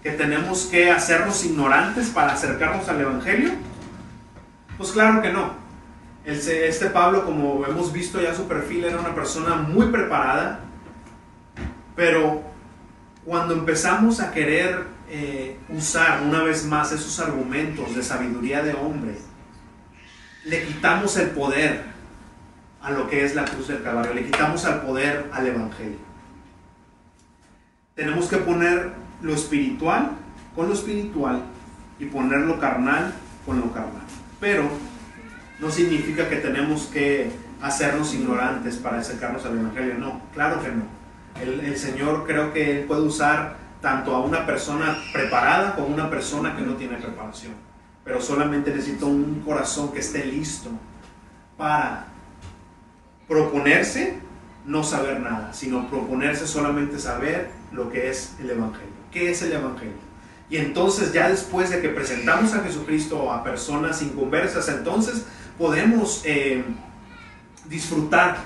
[0.01, 3.51] ¿Que tenemos que hacernos ignorantes para acercarnos al Evangelio?
[4.77, 5.53] Pues claro que no.
[6.23, 10.61] Este Pablo, como hemos visto ya su perfil, era una persona muy preparada,
[11.95, 12.41] pero
[13.25, 19.17] cuando empezamos a querer eh, usar una vez más esos argumentos de sabiduría de hombre,
[20.45, 21.83] le quitamos el poder
[22.81, 26.10] a lo que es la cruz del Calvario, le quitamos el poder al Evangelio.
[28.01, 30.13] Tenemos que poner lo espiritual
[30.55, 31.43] con lo espiritual
[31.99, 33.13] y poner lo carnal
[33.45, 34.01] con lo carnal.
[34.39, 34.63] Pero
[35.59, 39.99] no significa que tenemos que hacernos ignorantes para acercarnos al Evangelio.
[39.99, 40.85] No, claro que no.
[41.39, 46.09] El, Señor creo que Él puede usar tanto a una persona preparada como a una
[46.09, 47.53] persona que no tiene preparación.
[48.03, 50.71] Pero solamente necesita un corazón que esté listo
[51.55, 52.07] para
[53.27, 54.17] proponerse
[54.65, 58.89] no saber nada, sino proponerse solamente saber lo que es el Evangelio.
[59.11, 60.11] ¿Qué es el Evangelio?
[60.49, 65.25] Y entonces ya después de que presentamos a Jesucristo a personas inconversas, entonces
[65.57, 66.63] podemos eh,
[67.69, 68.37] disfrutar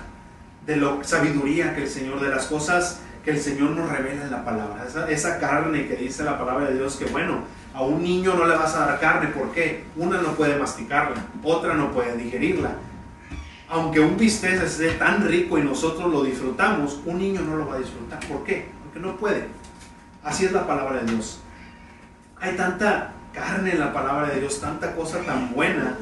[0.65, 4.31] de la sabiduría que el Señor, de las cosas que el Señor nos revela en
[4.31, 4.85] la palabra.
[5.09, 7.39] Esa, carne que dice la palabra de Dios, que bueno,
[7.73, 9.85] a un niño no le vas a dar carne, ¿por qué?
[9.95, 12.75] Una no puede masticarla, otra no puede digerirla.
[13.67, 17.75] Aunque un bistec esté tan rico y nosotros lo disfrutamos, un niño no lo va
[17.75, 18.19] a disfrutar.
[18.27, 18.67] ¿Por qué?
[18.95, 19.47] No puede.
[20.23, 21.39] Así es la palabra de Dios.
[22.39, 25.95] Hay tanta carne en la palabra de Dios, tanta cosa tan buena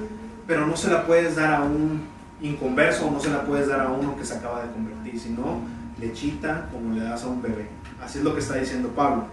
[0.47, 2.03] pero no se la puedes dar a un
[2.41, 5.62] inconverso no se la puedes dar a uno que se acaba de convertir, sino
[5.97, 7.69] lechita como le das a un bebé.
[8.03, 9.27] Así es lo que está diciendo Pablo.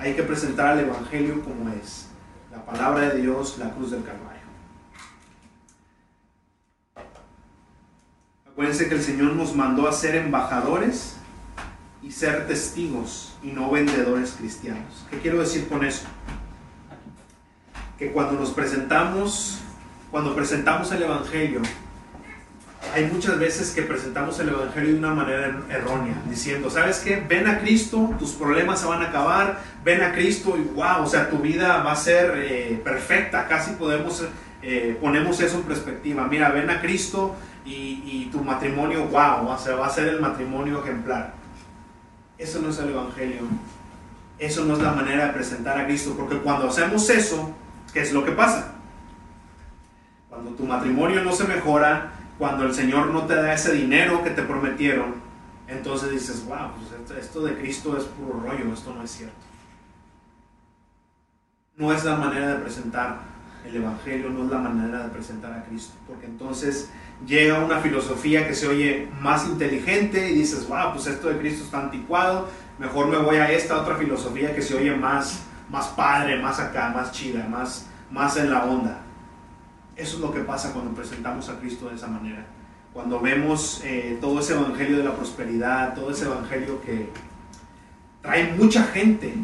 [0.00, 2.08] Hay que presentar el Evangelio como es,
[2.50, 4.40] la palabra de Dios, la cruz del Calvario.
[8.50, 11.16] Acuérdense que el Señor nos mandó a ser embajadores
[12.04, 15.06] y ser testigos y no vendedores cristianos.
[15.10, 16.04] ¿Qué quiero decir con eso?
[17.98, 19.60] Que cuando nos presentamos
[20.14, 21.60] cuando presentamos el Evangelio,
[22.94, 27.16] hay muchas veces que presentamos el Evangelio de una manera er-, errónea, diciendo, ¿sabes qué?
[27.28, 31.06] Ven a Cristo, tus problemas se van a acabar, ven a Cristo y wow, o
[31.08, 34.24] sea, tu vida va a ser eh, perfecta, casi podemos,
[34.62, 37.34] eh, ponemos eso en perspectiva, mira, ven a Cristo
[37.66, 41.34] y, tu matrimonio, wow, o sea, va a ser el matrimonio ejemplar.
[42.38, 43.42] Eso no es el Evangelio,
[44.38, 47.54] eso no es la manera de presentar a Cristo, porque cuando hacemos eso,
[47.92, 48.72] ¿qué es lo que pasa?
[50.28, 54.30] Cuando tu matrimonio no se mejora, cuando el Señor no te da ese dinero que
[54.30, 55.14] te prometieron,
[55.68, 59.36] entonces dices, wow, pues esto de Cristo es puro rollo, esto no es cierto.
[61.76, 63.20] No es la manera de presentar
[63.64, 66.90] el Evangelio, no es la manera de presentar a Cristo, porque entonces
[67.26, 71.64] llega una filosofía que se oye más inteligente y dices, wow, pues esto de Cristo
[71.64, 72.48] está anticuado,
[72.78, 76.90] mejor me voy a esta otra filosofía que se oye más, más padre, más acá,
[76.94, 79.00] más chida, más, más en la onda.
[79.96, 82.44] Eso es lo que pasa cuando presentamos a Cristo de esa manera.
[82.92, 87.08] Cuando vemos eh, todo ese evangelio de la prosperidad, todo ese evangelio que
[88.22, 89.34] trae mucha gente,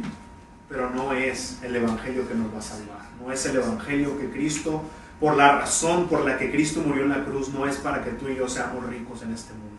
[0.68, 3.00] pero no es el evangelio que nos va a salvar.
[3.20, 4.83] No es el evangelio que Cristo,
[5.20, 8.11] por la razón por la que Cristo murió en la cruz, no es para que
[8.12, 9.76] tú y yo seamos ricos en este mundo.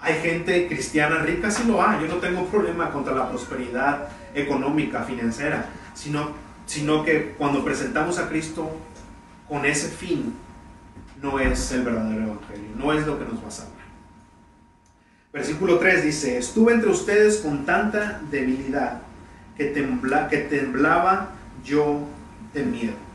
[0.00, 2.00] Hay gente cristiana rica, sí lo hay.
[2.00, 6.30] Yo no tengo problema contra la prosperidad económica, financiera, sino,
[6.64, 8.70] sino que cuando presentamos a Cristo
[9.46, 10.34] con ese fin
[11.20, 13.80] no es el verdadero evangelio, no es lo que nos va a salvar.
[15.32, 19.02] Versículo 3 dice, estuve entre ustedes con tanta debilidad
[19.56, 22.00] que, tembla, que temblaba yo
[22.54, 23.09] de miedo.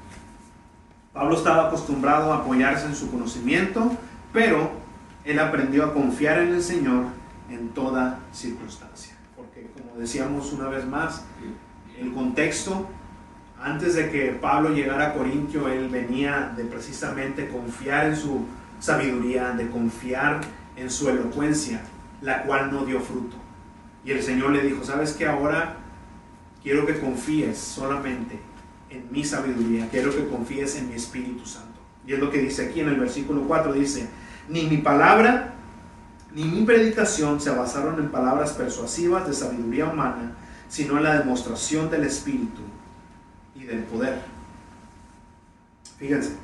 [1.16, 3.92] Pablo estaba acostumbrado a apoyarse en su conocimiento,
[4.34, 4.70] pero
[5.24, 7.06] él aprendió a confiar en el Señor
[7.50, 9.16] en toda circunstancia.
[9.36, 11.24] Porque como decíamos una vez más,
[11.98, 12.88] el contexto
[13.62, 18.46] Antes de que Pablo llegara a Corintio, él venía de precisamente confiar en su
[18.80, 20.42] sabiduría, de confiar
[20.76, 21.82] en su elocuencia,
[22.22, 23.38] la cual no dio fruto.
[24.04, 25.78] Y el Señor le dijo, ¿sabes que ahora
[26.62, 28.40] quiero que confíes solamente
[28.96, 31.80] en mi sabiduría, quiero que confíes en mi Espíritu Santo?
[32.08, 34.08] Y es lo que dice aquí en el versículo 4, dice,
[34.50, 35.56] ni mi palabra
[36.36, 40.34] ni mi predicación se basaron en palabras persuasivas de sabiduría humana,
[40.68, 42.62] sino en la demostración del Espíritu
[43.56, 44.22] y del poder.
[45.98, 46.36] Fíjense,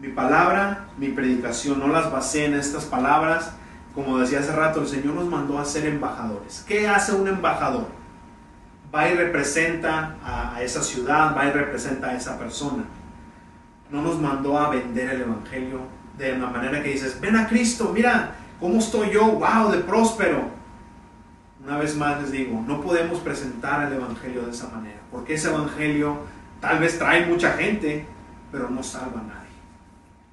[0.00, 3.52] mi palabra, mi predicación, no las basé en estas palabras.
[3.94, 6.64] Como decía hace rato, el Señor nos mandó a ser embajadores.
[6.66, 7.88] ¿Qué hace un embajador?
[8.94, 12.84] Va y representa a, esa ciudad, va y representa a esa persona.
[13.90, 15.80] No nos mandó a vender el Evangelio
[16.18, 20.42] de una manera que dices, ven a Cristo, mira cómo estoy yo, wow, de próspero.
[21.64, 25.48] Una vez más les digo, no podemos presentar el Evangelio de esa manera, porque ese
[25.48, 26.18] Evangelio
[26.60, 28.06] tal vez trae mucha gente,
[28.50, 29.40] pero no salva a nadie.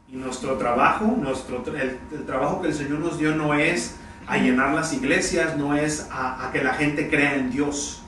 [0.09, 4.73] Y nuestro trabajo, nuestro, el, trabajo que el Señor nos dio no es a llenar
[4.73, 8.03] las iglesias, no es a, que la gente crea en Dios.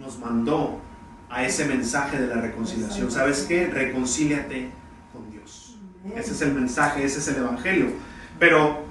[0.00, 0.80] Nos mandó
[1.28, 3.10] a ese mensaje de la reconciliación.
[3.10, 3.66] ¿Sabes qué?
[3.66, 4.70] Reconcíliate
[5.12, 5.76] con Dios.
[6.16, 7.92] Ese es el mensaje, ese es el Evangelio.
[8.38, 8.84] Pero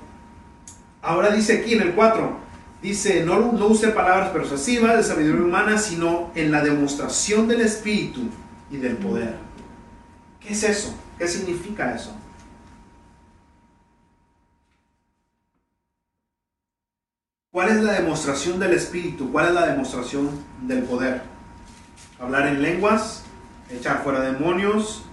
[1.02, 2.38] ahora dice aquí en el 4,
[2.82, 8.22] dice, no, no use palabras persuasivas de sabiduría humana, sino en la demostración del Espíritu
[8.72, 9.36] y del poder.
[10.40, 10.96] ¿Qué es eso?
[11.18, 12.16] ¿Qué significa eso?
[17.60, 19.34] ¿Cuál es la demostración del Espíritu?
[19.34, 20.30] ¿Cuál es la demostración
[20.62, 21.24] del poder?
[22.18, 23.26] Hablar en lenguas,
[23.70, 25.04] echar fuera demonios,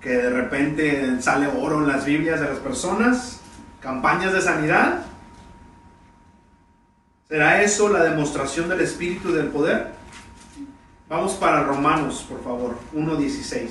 [0.00, 3.38] que de repente sale oro en las Biblias de las personas,
[3.80, 5.04] campañas de sanidad.
[7.28, 9.92] ¿Será eso la demostración del Espíritu y del poder?
[11.08, 13.68] Vamos para Romanos, por favor, 1.16.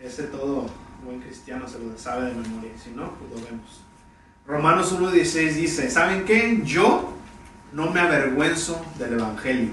[0.00, 0.66] Ese todo
[1.04, 3.85] buen cristiano se lo sabe de memoria, si no, pues lo vemos.
[4.46, 6.60] Romanos 1.16 dice, ¿saben qué?
[6.64, 7.12] Yo
[7.72, 9.70] no me avergüenzo del Evangelio.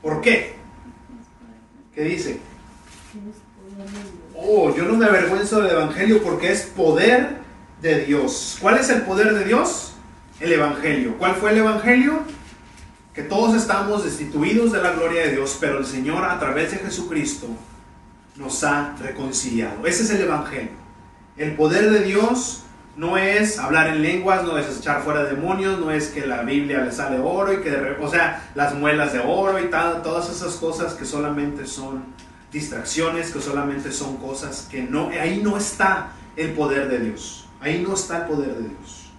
[0.00, 0.54] ¿Por qué?
[1.94, 2.40] ¿Qué dice?
[4.34, 7.36] Oh, yo no me avergüenzo del Evangelio porque es poder
[7.82, 8.56] de Dios.
[8.60, 9.92] ¿Cuál es el poder de Dios?
[10.40, 11.18] El Evangelio.
[11.18, 12.22] ¿Cuál fue el Evangelio?
[13.12, 16.78] Que todos estamos destituidos de la gloria de Dios, pero el Señor a través de
[16.78, 17.48] Jesucristo
[18.36, 19.84] nos ha reconciliado.
[19.86, 20.70] Ese es el Evangelio.
[21.36, 22.64] El poder de Dios
[23.00, 26.84] no es hablar en lenguas, no es echar fuera demonios, no es que la Biblia
[26.84, 30.92] le sale oro y que, o sea, las muelas de oro y todas esas cosas
[30.92, 32.04] que solamente son
[32.52, 37.82] distracciones, que solamente son cosas que no, ahí no está el poder de Dios, ahí
[37.82, 39.10] no está el poder de Dios.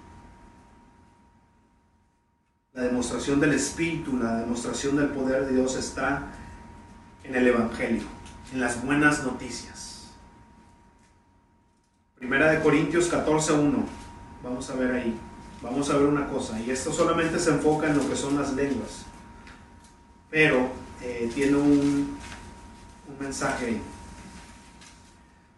[2.73, 6.27] La demostración del Espíritu, la demostración del poder de Dios está
[7.23, 8.03] en el Evangelio,
[8.53, 9.90] en las buenas noticias.
[12.21, 13.83] Primera de Corintios 14.1.
[14.43, 15.17] Vamos a ver ahí.
[15.59, 16.59] Vamos a ver una cosa.
[16.61, 19.07] Y esto solamente se enfoca en lo que son las lenguas.
[20.29, 20.69] Pero
[21.01, 22.15] eh, tiene un,
[23.09, 23.81] un mensaje ahí.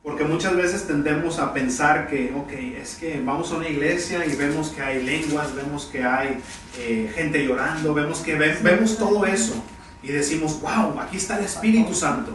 [0.04, 4.34] Porque muchas veces tendemos a pensar que, ok, es que vamos a una iglesia y
[4.38, 6.38] vemos que hay lenguas, vemos que hay
[6.80, 9.62] eh, gente llorando, vemos que vemos todo eso.
[10.02, 12.34] Y decimos, wow, aquí está el Espíritu Santo.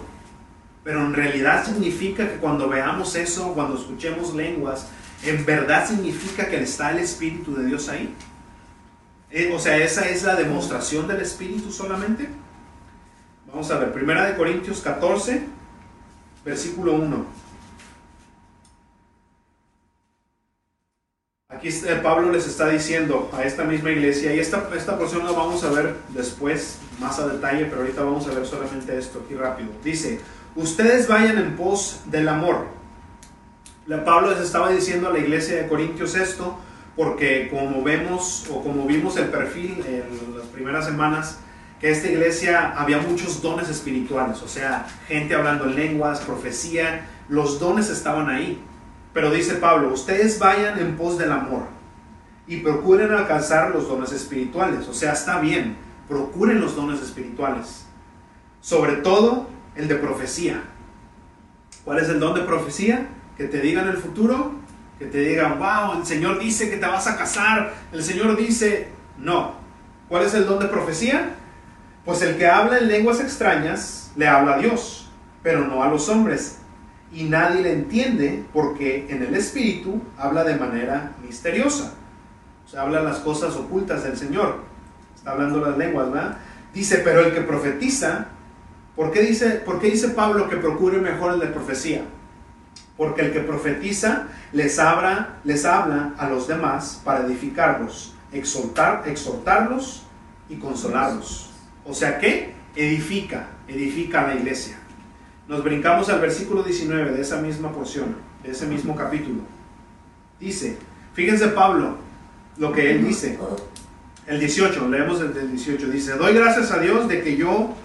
[0.89, 4.87] Pero en realidad significa que cuando veamos eso, cuando escuchemos lenguas,
[5.23, 8.15] en verdad significa que está el Espíritu de Dios ahí.
[9.31, 12.31] Eh, o sea, esa es la demostración del Espíritu solamente.
[13.49, 15.43] Vamos a ver, Primera de Corintios 14,
[16.43, 17.27] versículo 1.
[21.51, 21.69] Aquí
[22.03, 25.71] Pablo les está diciendo a esta misma iglesia, y esta, esta porción la vamos a
[25.71, 29.69] ver después, más a detalle, pero ahorita vamos a ver solamente esto aquí rápido.
[29.85, 30.21] Dice,
[30.59, 32.67] ustedes vayan en pos del amor.
[34.05, 36.59] Pablo les estaba diciendo a la iglesia de Corintios esto
[36.97, 41.39] porque como vemos o como vimos el perfil en las primeras semanas,
[41.81, 47.61] que esta iglesia había muchos dones espirituales, o sea, gente hablando en lenguas, profecía, los
[47.61, 48.61] dones estaban ahí.
[49.15, 51.67] Pero dice Pablo, ustedes vayan en pos del amor
[52.49, 55.77] y procuren alcanzar los dones espirituales, o sea, está bien,
[56.09, 57.87] procuren los dones espirituales.
[58.61, 59.47] Sobre todo
[59.79, 60.61] el de profecía.
[61.85, 63.07] ¿Cuál es el don de profecía?
[63.37, 64.53] Que te digan el futuro,
[64.99, 68.89] que te digan, wow, el Señor dice que te vas a casar, el Señor dice,
[69.19, 69.55] no.
[70.09, 71.31] ¿Cuál es el don de profecía?
[72.05, 75.09] Pues el que habla en lenguas extrañas le habla a Dios,
[75.43, 76.59] pero no a los hombres.
[77.13, 81.95] Y nadie le entiende porque en el Espíritu habla de manera misteriosa.
[82.67, 84.63] O sea, habla las cosas ocultas del Señor.
[85.15, 86.39] Está hablando las lenguas, ¿verdad?
[86.75, 88.27] Dice, pero el que profetiza
[88.99, 92.03] ¿Por qué dice, por qué dice Pablo que procure mejor el de profecía?
[92.97, 100.03] Porque el que profetiza les habla, les habla a los demás para edificarlos, exhortar, exhortarlos
[100.49, 101.51] y consolarlos.
[101.87, 104.77] O sea que edifica, edifica a la iglesia.
[105.47, 109.43] Nos brincamos al versículo 19 de esa misma porción, de ese mismo capítulo.
[110.41, 110.77] Dice,
[111.15, 111.99] fíjense Pablo,
[112.57, 113.39] lo que él dice.
[114.27, 117.77] El 18, leemos el 18, dice, doy gracias a Dios de que yo,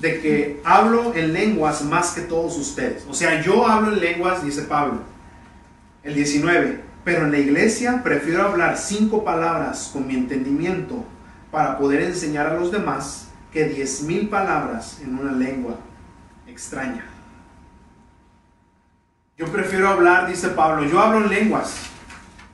[0.00, 3.04] de que hablo en lenguas más que todos ustedes.
[3.08, 5.00] O sea, yo hablo en lenguas, dice Pablo.
[6.02, 11.04] El 19, pero en la iglesia prefiero hablar cinco palabras con mi entendimiento
[11.50, 15.76] para poder enseñar a los demás que diez mil palabras en una lengua
[16.46, 17.04] extraña.
[19.36, 21.74] Yo prefiero hablar, dice Pablo, yo hablo en lenguas,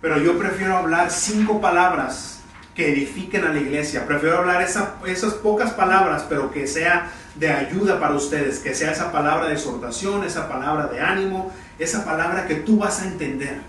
[0.00, 2.40] pero yo prefiero hablar cinco palabras
[2.74, 4.06] que edifiquen a la iglesia.
[4.06, 9.12] Prefiero hablar esas pocas palabras, pero que sea de ayuda para ustedes, que sea esa
[9.12, 13.60] palabra de exhortación, esa palabra de ánimo, esa palabra que tú vas a entender.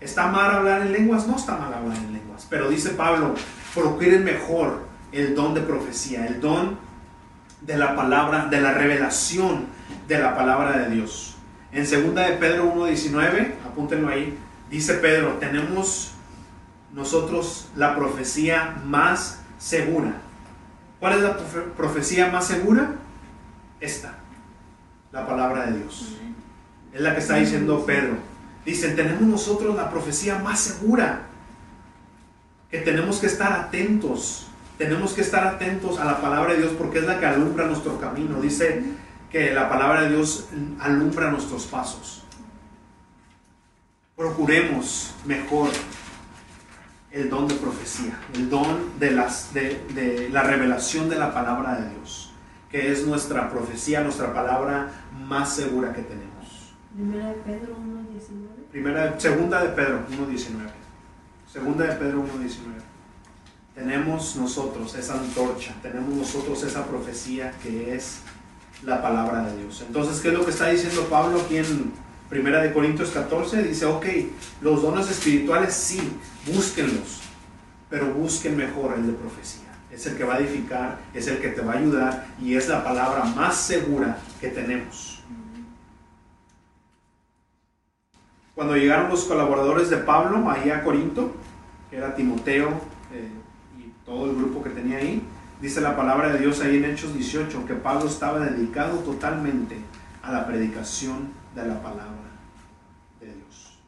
[0.00, 1.26] ¿Está mal hablar en lenguas?
[1.26, 3.34] No está mal hablar en lenguas, pero dice Pablo,
[3.74, 6.78] procuren mejor el don de profecía, el don
[7.60, 9.66] de la palabra, de la revelación
[10.06, 11.36] de la palabra de Dios.
[11.72, 14.38] En 2 de Pedro 1.19, apúntenlo ahí,
[14.70, 16.10] Dice Pedro, tenemos
[16.92, 20.12] nosotros la profecía más segura.
[21.00, 21.36] ¿Cuál es la
[21.76, 22.96] profecía más segura?
[23.80, 24.18] Esta,
[25.12, 26.16] la palabra de Dios.
[26.92, 28.16] Es la que está diciendo Pedro.
[28.64, 31.22] Dicen, tenemos nosotros la profecía más segura.
[32.70, 34.48] Que tenemos que estar atentos.
[34.76, 38.00] Tenemos que estar atentos a la palabra de Dios porque es la que alumbra nuestro
[38.00, 38.40] camino.
[38.40, 38.82] Dice
[39.30, 40.48] que la palabra de Dios
[40.80, 42.24] alumbra nuestros pasos
[44.18, 45.70] procuremos mejor
[47.10, 51.90] el don de profecía, el don de, las, de, la revelación de la palabra de
[51.94, 52.32] Dios,
[52.70, 54.90] que es nuestra profecía, nuestra palabra
[55.26, 56.74] más segura que tenemos.
[56.94, 58.70] Primera de Pedro 1.19.
[58.70, 60.70] Primera, segunda de Pedro 1.19.
[61.50, 62.88] Segunda de Pedro 1.19.
[63.74, 68.22] Tenemos nosotros esa antorcha, tenemos nosotros esa profecía que es
[68.82, 69.82] la palabra de Dios.
[69.86, 71.92] Entonces, ¿qué es lo que está diciendo Pablo aquí en
[72.28, 74.04] Primera de Corintios 14 dice, ok,
[74.60, 75.98] los dones espirituales sí,
[76.46, 77.22] búsquenlos,
[77.88, 79.68] pero busquen mejor el de profecía.
[79.90, 82.68] Es el que va a edificar, es el que te va a ayudar y es
[82.68, 85.22] la palabra más segura que tenemos.
[88.54, 91.32] Cuando llegaron los colaboradores de Pablo ahí a Corinto,
[91.88, 92.68] que era Timoteo
[93.12, 93.30] eh,
[93.78, 95.22] y todo el grupo que tenía ahí,
[95.62, 99.76] dice la palabra de Dios ahí en Hechos 18 que Pablo estaba dedicado totalmente
[100.22, 102.30] a la predicación de la palabra
[103.20, 103.78] de Dios.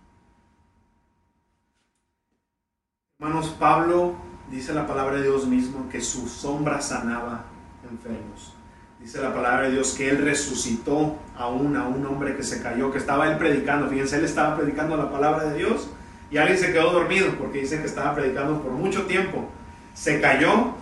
[3.21, 4.15] Hermanos, Pablo
[4.51, 7.45] dice la palabra de Dios mismo que su sombra sanaba
[7.91, 8.55] enfermos.
[8.99, 12.91] Dice la palabra de Dios que él resucitó aún a un hombre que se cayó,
[12.91, 13.91] que estaba él predicando.
[13.91, 15.91] Fíjense, él estaba predicando la palabra de Dios
[16.31, 19.51] y alguien se quedó dormido porque dice que estaba predicando por mucho tiempo.
[19.93, 20.73] Se cayó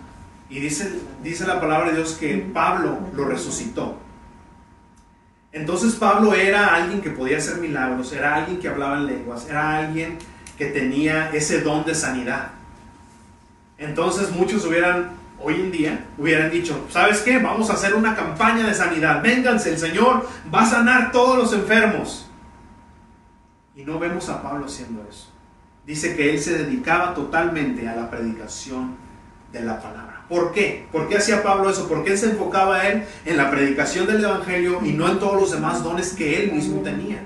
[0.49, 0.93] y dice,
[1.25, 3.99] dice la palabra de Dios que Pablo lo resucitó.
[5.51, 9.79] Entonces Pablo era alguien que podía hacer milagros, era alguien que hablaba en lenguas, era
[9.79, 10.19] alguien
[10.59, 12.51] que tenía ese don de sanidad.
[13.79, 17.39] Entonces muchos hubieran, hoy en día, hubieran dicho, ¿sabes qué?
[17.39, 19.23] Vamos a hacer una campaña de sanidad.
[19.23, 22.29] Vénganse, el Señor va a sanar todos los enfermos.
[23.77, 25.31] Y no vemos a Pablo haciendo eso.
[25.87, 28.97] Dice que él se dedicaba totalmente a la predicación
[29.53, 30.25] de la palabra.
[30.29, 30.87] ¿Por qué?
[30.91, 31.89] ¿Por qué hacía Pablo eso?
[31.89, 35.53] ¿Por qué se enfocaba él en la predicación del Evangelio y no en todos los
[35.53, 37.23] demás dones que él mismo tenía?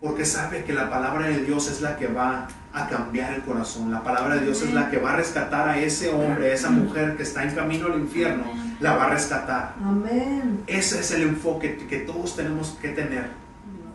[0.00, 3.90] Porque sabe que la palabra de Dios es la que va a cambiar el corazón.
[3.90, 6.70] La palabra de Dios es la que va a rescatar a ese hombre, a esa
[6.70, 8.44] mujer que está en camino al infierno.
[8.80, 9.74] La va a rescatar.
[9.84, 10.62] Amén.
[10.66, 13.28] Ese es el enfoque que todos tenemos que tener.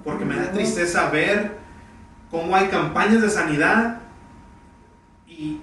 [0.04, 1.58] Porque me da tristeza ver
[2.30, 4.02] cómo hay campañas de sanidad
[5.28, 5.62] y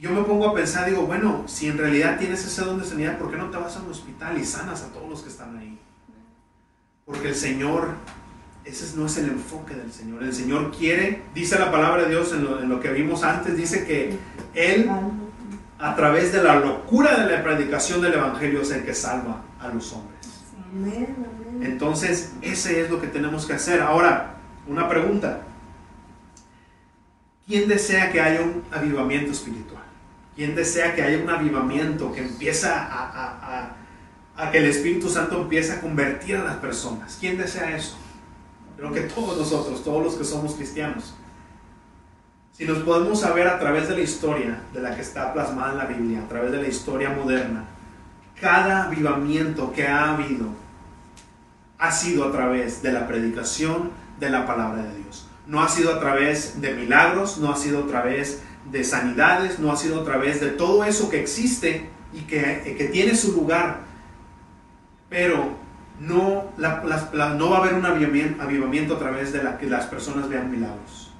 [0.00, 3.18] yo me pongo a pensar, digo, bueno, si en realidad tienes ese don de sanidad,
[3.18, 5.56] ¿por qué no te vas a un hospital y sanas a todos los que están
[5.56, 5.78] ahí?
[7.04, 7.94] Porque el Señor,
[8.66, 10.22] ese no es el enfoque del Señor.
[10.22, 14.18] El Señor quiere, dice la palabra de Dios en lo, que vimos antes, dice que
[14.54, 14.90] Él,
[15.78, 19.68] a través de la locura de la predicación del Evangelio, es el que salva a
[19.68, 20.16] los hombres.
[21.62, 23.80] Entonces, ese es lo que tenemos que hacer.
[23.80, 24.34] Ahora,
[24.66, 25.42] una pregunta.
[27.46, 29.84] ¿Quién desea que haya un avivamiento espiritual?
[30.34, 33.76] ¿Quién desea que haya un avivamiento que empieza a,
[34.36, 37.16] a, que el Espíritu Santo empiece a convertir a las personas?
[37.20, 37.96] ¿Quién desea eso?
[38.76, 41.14] Creo que todos nosotros, todos los que somos cristianos.
[42.52, 45.78] Si nos podemos saber a través de la historia de la que está plasmada en
[45.78, 47.64] la Biblia, a través de la historia moderna,
[48.40, 50.46] cada avivamiento que ha habido
[51.78, 55.26] ha sido a través de la predicación de la palabra de Dios.
[55.46, 59.70] No ha sido a través de milagros, no ha sido a través de sanidades, no
[59.70, 63.84] ha sido a través de todo eso que existe y que, que tiene su lugar.
[65.08, 65.56] Pero
[66.00, 70.50] no, no va a haber un avivamiento, a través de la que las personas vean
[70.50, 71.12] milagros,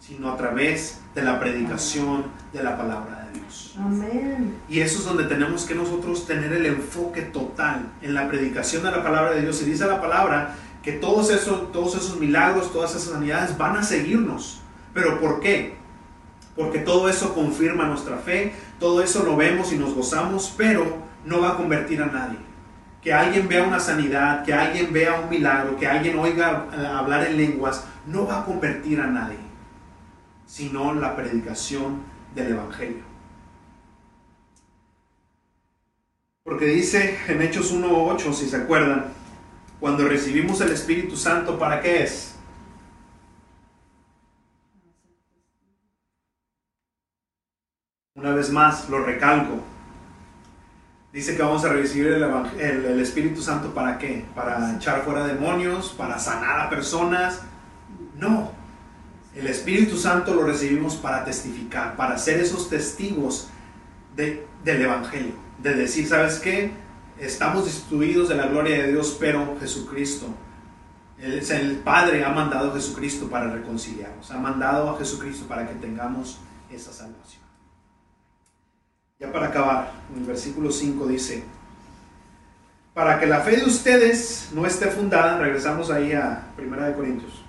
[0.00, 3.74] sino a través de la predicación de la palabra de Dios.
[3.78, 4.54] Amén.
[4.68, 8.90] Y eso es donde tenemos que nosotros tener el enfoque total en la predicación de
[8.90, 9.60] la palabra de Dios.
[9.62, 13.82] Y dice la palabra que todos esos, todos esos milagros, todas esas sanidades van a
[13.82, 14.60] seguirnos.
[14.94, 15.74] ¿Pero por qué?
[16.56, 21.40] Porque todo eso confirma nuestra fe, todo eso lo vemos y nos gozamos, pero no
[21.40, 22.51] va a convertir a nadie.
[23.02, 27.36] Que alguien vea una sanidad, que alguien vea un milagro, que alguien oiga hablar en
[27.36, 29.38] lenguas, no va a convertir a nadie,
[30.46, 32.02] sino la predicación
[32.34, 33.02] del Evangelio.
[36.44, 39.06] Porque dice en Hechos 1.8, si se acuerdan,
[39.80, 42.36] cuando recibimos el Espíritu Santo, ¿para qué es?
[48.14, 49.71] Una vez más, lo recalco.
[51.12, 54.24] Dice que vamos a recibir el, Espíritu Santo para qué?
[54.34, 57.42] Para echar fuera demonios, para sanar a personas.
[58.16, 58.50] No.
[59.34, 63.48] El Espíritu Santo lo recibimos para testificar, para ser esos testigos
[64.16, 65.34] del Evangelio.
[65.58, 66.72] De decir, ¿sabes qué?
[67.18, 70.28] Estamos destruidos de la gloria de Dios, pero Jesucristo,
[71.18, 74.30] el, el Padre ha mandado a Jesucristo para reconciliarnos.
[74.30, 76.38] Ha mandado a Jesucristo para que tengamos
[76.70, 77.41] esa salvación.
[79.22, 81.44] Ya para acabar, en el versículo 5 dice,
[82.92, 87.44] para que la fe de ustedes no esté fundada, regresamos ahí a 1 de Corintios,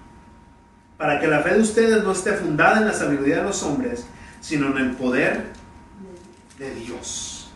[1.00, 4.06] para que la fe de ustedes no esté fundada en la sabiduría de los hombres,
[4.40, 5.48] sino en el poder
[6.60, 7.50] de Dios.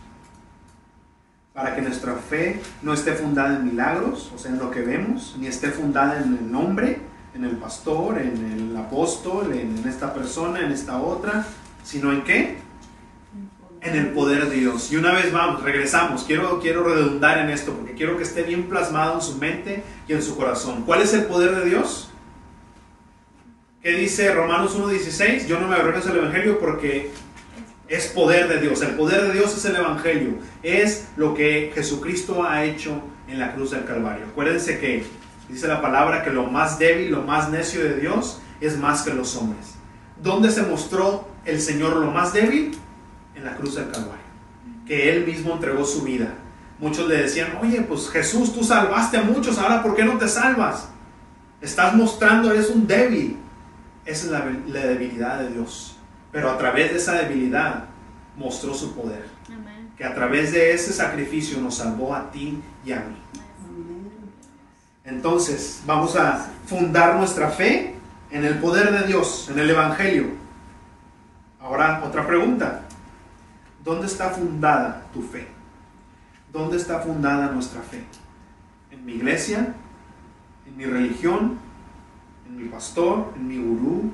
[1.54, 5.36] Para que nuestra fe no esté fundada en milagros, o sea, en lo que vemos,
[5.38, 7.00] ni esté fundada en el nombre,
[7.34, 11.46] en el pastor, en el apóstol, en esta persona, en esta otra,
[11.84, 12.67] sino en qué?
[13.88, 14.92] En el poder de Dios.
[14.92, 16.24] Y una vez vamos, regresamos.
[16.24, 20.12] Quiero, quiero redundar en esto porque quiero que esté bien plasmado en su mente y
[20.12, 20.84] en su corazón.
[20.84, 22.10] ¿Cuál es el poder de Dios?
[23.82, 25.46] ¿Qué dice Romanos 1.16?
[25.46, 27.10] Yo no me avergüenzo del Evangelio porque
[27.88, 28.82] es poder de Dios.
[28.82, 30.34] El poder de Dios es el Evangelio.
[30.62, 34.26] Es lo que Jesucristo ha hecho en la cruz del Calvario.
[34.30, 35.04] Acuérdense que
[35.48, 39.14] dice la palabra que lo más débil, lo más necio de Dios es más que
[39.14, 39.74] los hombres.
[40.22, 42.76] ¿Dónde se mostró el Señor lo más débil?
[43.38, 44.24] En la cruz del Calvario,
[44.86, 46.34] que Él mismo entregó su vida.
[46.78, 50.28] Muchos le decían, oye, pues Jesús, tú salvaste a muchos, ahora ¿por qué no te
[50.28, 50.88] salvas?
[51.60, 53.36] Estás mostrando, eres un débil.
[54.04, 55.96] Esa es la, debilidad de Dios.
[56.30, 57.86] Pero a través de esa debilidad
[58.36, 59.26] mostró su poder.
[59.96, 63.16] Que a través de ese sacrificio nos salvó a ti y a mí.
[65.04, 67.94] Entonces, vamos a fundar nuestra fe
[68.30, 70.26] en el poder de Dios, en el Evangelio.
[71.60, 72.87] Ahora, otra pregunta.
[73.88, 75.48] ¿Dónde está fundada tu fe?
[76.52, 78.04] ¿Dónde está fundada nuestra fe?
[78.90, 79.74] ¿En mi iglesia?
[80.66, 81.58] ¿En mi religión?
[82.46, 83.32] ¿En mi pastor?
[83.34, 84.12] ¿En mi gurú?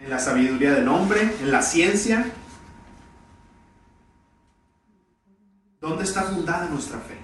[0.00, 1.30] ¿En la sabiduría del hombre?
[1.42, 2.24] ¿En la ciencia?
[5.78, 7.18] ¿Dónde está fundada nuestra fe?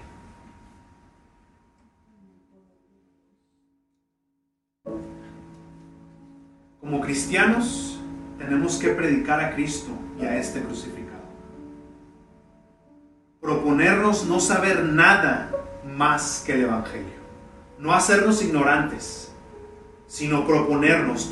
[6.79, 7.99] Como cristianos
[8.37, 11.04] tenemos que predicar a Cristo y a este crucificado
[13.45, 15.51] proponernos no saber nada
[15.95, 17.13] más que el Evangelio.
[17.77, 19.31] No hacernos ignorantes,
[20.07, 21.29] sino proponernos.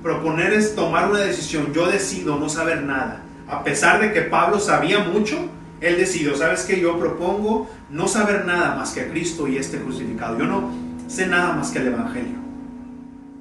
[0.00, 1.72] proponer es tomar una decisión.
[1.72, 3.22] Yo decido no saber nada.
[3.48, 5.36] A pesar de que Pablo sabía mucho,
[5.80, 6.80] él decidió, ¿sabes qué?
[6.80, 10.38] Yo propongo no saber nada más que a Cristo y este crucificado.
[10.38, 10.70] Yo no
[11.08, 12.38] sé nada más que el Evangelio.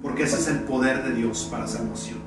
[0.01, 2.17] Porque ese es el poder de Dios para salvación.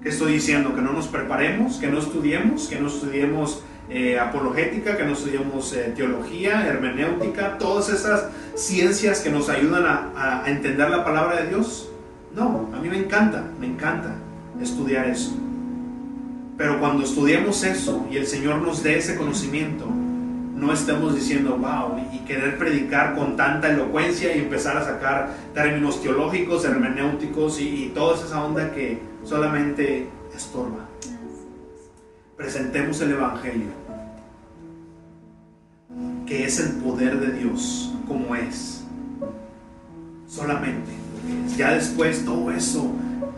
[0.00, 0.76] ¿Qué estoy diciendo?
[0.76, 5.72] Que no nos preparemos, que no estudiemos, que no estudiemos eh, apologética, que nos estudiamos
[5.72, 11.48] eh, teología, hermenéutica, todas esas ciencias que nos ayudan a, a, entender la palabra de
[11.48, 11.88] Dios.
[12.34, 14.14] No, a mí me encanta, me encanta
[14.60, 15.34] estudiar eso.
[16.58, 21.98] Pero cuando estudiamos eso y el Señor nos dé ese conocimiento, no estemos diciendo, wow,
[22.12, 27.88] y querer predicar con tanta elocuencia y empezar a sacar términos teológicos, hermenéuticos y, y
[27.94, 30.88] toda esa onda que solamente estorba
[32.38, 33.66] presentemos el Evangelio,
[36.26, 38.84] que es el poder de Dios como es.
[40.26, 40.90] Solamente
[41.56, 42.90] Ya después todo eso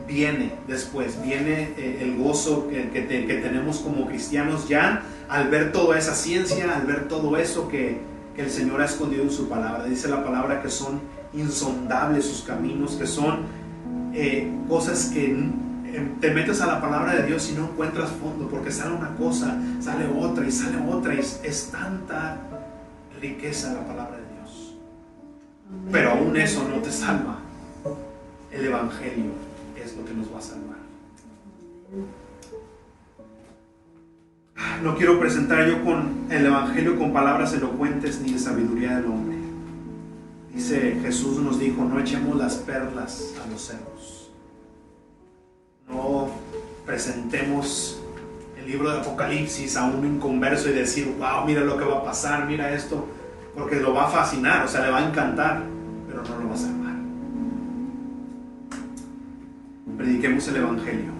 [0.06, 5.48] viene después, viene eh, el gozo que, que te- que tenemos como cristianos ya al
[5.48, 7.98] ver toda esa ciencia, al ver todo eso que,
[8.34, 9.84] que el Señor ha escondido en su palabra.
[9.84, 11.00] Dice la palabra que son
[11.32, 13.38] insondables sus caminos, que son
[14.12, 15.48] eh, cosas que
[16.20, 19.60] te metes a la palabra de Dios y no encuentras fondo, porque sale una cosa,
[19.80, 22.38] sale otra y sale otra, y es, es tanta
[23.20, 24.74] riqueza la palabra de Dios.
[25.90, 27.38] Pero aún eso no te salva.
[28.50, 29.32] El Evangelio
[29.82, 30.80] es lo que nos va a salvar.
[34.82, 39.36] No quiero presentar yo con el Evangelio con palabras elocuentes ni de sabiduría del hombre.
[40.54, 44.19] Dice Jesús nos dijo, no echemos las perlas a los cerdos.
[45.90, 46.28] No
[46.86, 48.00] presentemos
[48.56, 52.04] el libro de Apocalipsis a un inconverso y decir, wow, mira lo que va a
[52.04, 53.06] pasar, mira esto,
[53.54, 55.62] porque lo va a fascinar, o sea, le va a encantar,
[56.06, 56.94] pero no lo va a salvar.
[59.96, 61.10] Prediquemos el Evangelio.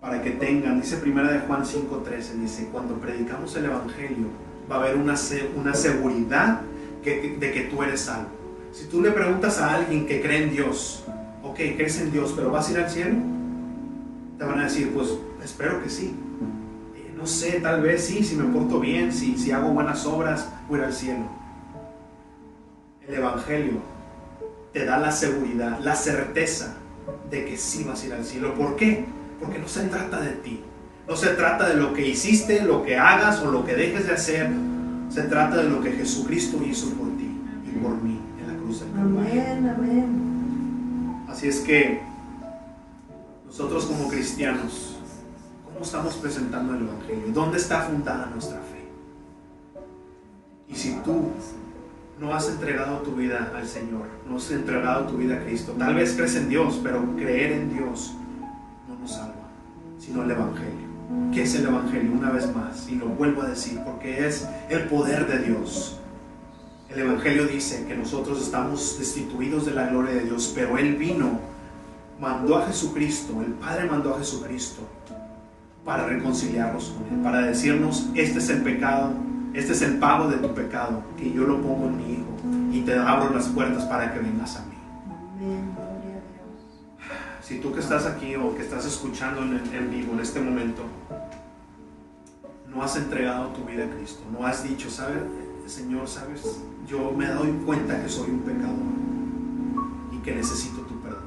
[0.00, 4.28] Para que tengan, dice primera de Juan 5.13, dice, cuando predicamos el Evangelio,
[4.70, 5.14] va a haber una,
[5.56, 6.60] una seguridad
[7.02, 8.39] de que tú eres salvo.
[8.72, 11.04] Si tú le preguntas a alguien que cree en Dios,
[11.42, 13.16] ok, crees en Dios, pero vas a ir al cielo,
[14.38, 15.08] te van a decir, pues
[15.42, 16.14] espero que sí.
[16.94, 20.48] Eh, no sé, tal vez sí, si me porto bien, si, si hago buenas obras,
[20.68, 21.24] voy al cielo.
[23.06, 23.80] El Evangelio
[24.72, 26.76] te da la seguridad, la certeza
[27.28, 28.54] de que sí vas a ir al cielo.
[28.54, 29.04] ¿Por qué?
[29.40, 30.60] Porque no se trata de ti.
[31.08, 34.12] No se trata de lo que hiciste, lo que hagas o lo que dejes de
[34.12, 34.48] hacer.
[35.08, 38.09] Se trata de lo que Jesucristo hizo por ti y por mí
[38.80, 39.42] cruz del Calvario.
[39.42, 41.24] Amén, amén.
[41.28, 42.00] Así es que
[43.46, 44.96] nosotros como cristianos,
[45.64, 47.32] ¿cómo estamos presentando el Evangelio?
[47.32, 48.88] ¿Dónde está fundada nuestra fe?
[50.68, 51.30] Y si tú
[52.20, 55.94] no has entregado tu vida al Señor, no has entregado tu vida a Cristo, tal
[55.94, 58.14] vez crees en Dios, pero creer en Dios
[58.88, 59.48] no nos salva,
[59.98, 60.90] sino el Evangelio.
[61.32, 62.12] ¿Qué es el Evangelio?
[62.12, 65.99] Una vez más, y lo vuelvo a decir, porque es el poder de Dios.
[66.90, 71.38] El Evangelio dice que nosotros estamos destituidos de la gloria de Dios, pero Él vino,
[72.20, 74.82] mandó a Jesucristo, el Padre mandó a Jesucristo
[75.84, 79.12] para reconciliarnos con Él, para decirnos, este es el pecado,
[79.54, 82.26] este es el pago de tu pecado, que yo lo pongo en mi Hijo
[82.72, 84.74] y te abro las puertas para que vengas a mí.
[87.40, 90.82] Si tú que estás aquí o que estás escuchando en, en vivo en este momento,
[92.68, 95.22] no has entregado tu vida a Cristo, no has dicho, ¿sabes?
[95.66, 96.42] Señor, ¿sabes?
[96.90, 98.74] Yo me doy cuenta que soy un pecador
[100.10, 101.22] y que necesito tu perdón.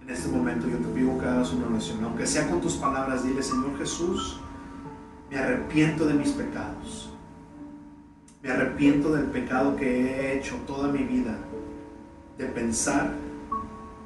[0.00, 3.24] En este momento yo te pido que hagas una oración, aunque sea con tus palabras,
[3.24, 4.40] dile, Señor Jesús,
[5.30, 7.10] me arrepiento de mis pecados.
[8.42, 11.36] Me arrepiento del pecado que he hecho toda mi vida,
[12.38, 13.12] de pensar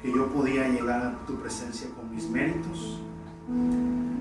[0.01, 2.99] que yo podía llegar a tu presencia con mis méritos,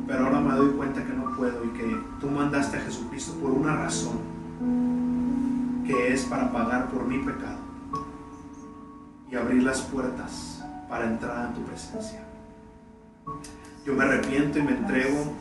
[0.06, 3.50] pero ahora me doy cuenta que no puedo y que tú mandaste a Jesucristo por
[3.50, 4.18] una razón,
[5.88, 7.56] que es para pagar por mi pecado
[9.30, 12.20] y abrir las puertas para entrar a tu presencia.
[13.86, 15.32] Yo me arrepiento y me entrego,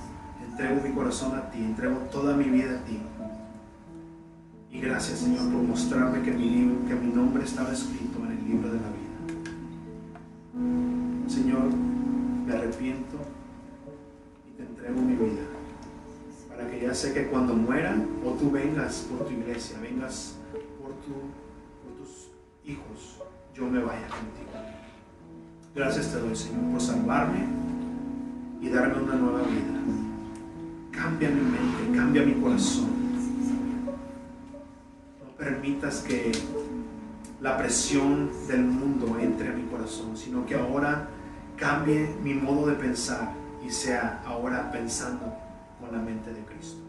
[0.50, 2.98] entrego mi corazón a ti, entrego toda mi vida a ti.
[4.72, 8.88] Y gracias Señor por mostrarme que mi, nombre estaba escrito en el libro de la
[8.88, 9.18] vida.
[11.28, 11.64] Señor,
[12.46, 13.18] me arrepiento
[14.48, 15.44] y te entrego mi vida.
[16.48, 20.37] Para que ya sé que cuando muera o tú vengas por tu iglesia, vengas
[20.98, 21.14] tu,
[21.84, 22.30] por tus
[22.66, 23.20] hijos,
[23.54, 24.48] yo me vaya contigo.
[25.76, 27.46] Gracias te doy, Señor, por salvarme
[28.62, 29.78] y darme una nueva vida.
[30.92, 32.90] Cambia mi mente, cambia mi corazón.
[35.24, 36.32] No permitas que
[37.42, 41.10] la presión del mundo entre a mi corazón, sino que ahora
[41.56, 43.34] cambie mi modo de pensar
[43.66, 45.34] y sea ahora pensando
[45.80, 46.82] con la mente de Cristo.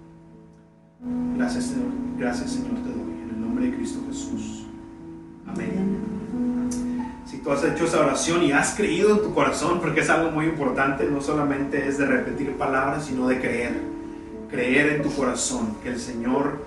[1.36, 3.17] Gracias Señor, gracias Señor te doy
[3.48, 4.64] nombre de Cristo Jesús.
[5.46, 5.98] Amén.
[7.26, 10.30] Si tú has hecho esa oración y has creído en tu corazón, porque es algo
[10.30, 13.80] muy importante, no solamente es de repetir palabras, sino de creer.
[14.50, 16.62] Creer en tu corazón que el Señor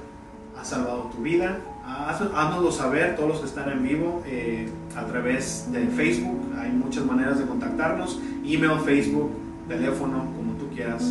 [0.60, 1.58] ha salvado tu vida.
[1.86, 6.40] Haz- Háznoslo saber, todos los que están en vivo, eh, a través de Facebook.
[6.60, 8.20] Hay muchas maneras de contactarnos.
[8.46, 9.32] Email, Facebook,
[9.68, 11.02] teléfono, como tú quieras.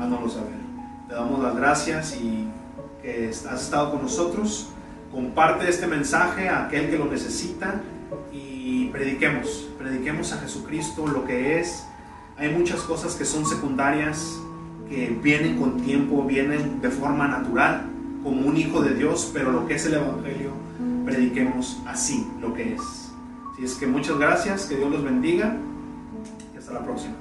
[0.00, 0.56] Háznoslo saber.
[1.08, 2.48] Te damos las gracias y
[3.02, 4.70] que has estado con nosotros.
[5.16, 7.80] Comparte este mensaje a aquel que lo necesita
[8.30, 11.86] y prediquemos, prediquemos a Jesucristo lo que es.
[12.36, 14.38] Hay muchas cosas que son secundarias,
[14.90, 17.86] que vienen con tiempo, vienen de forma natural,
[18.22, 20.50] como un hijo de Dios, pero lo que es el Evangelio,
[21.06, 23.10] prediquemos así lo que es.
[23.54, 25.56] Así es que muchas gracias, que Dios los bendiga
[26.54, 27.14] y hasta la próxima.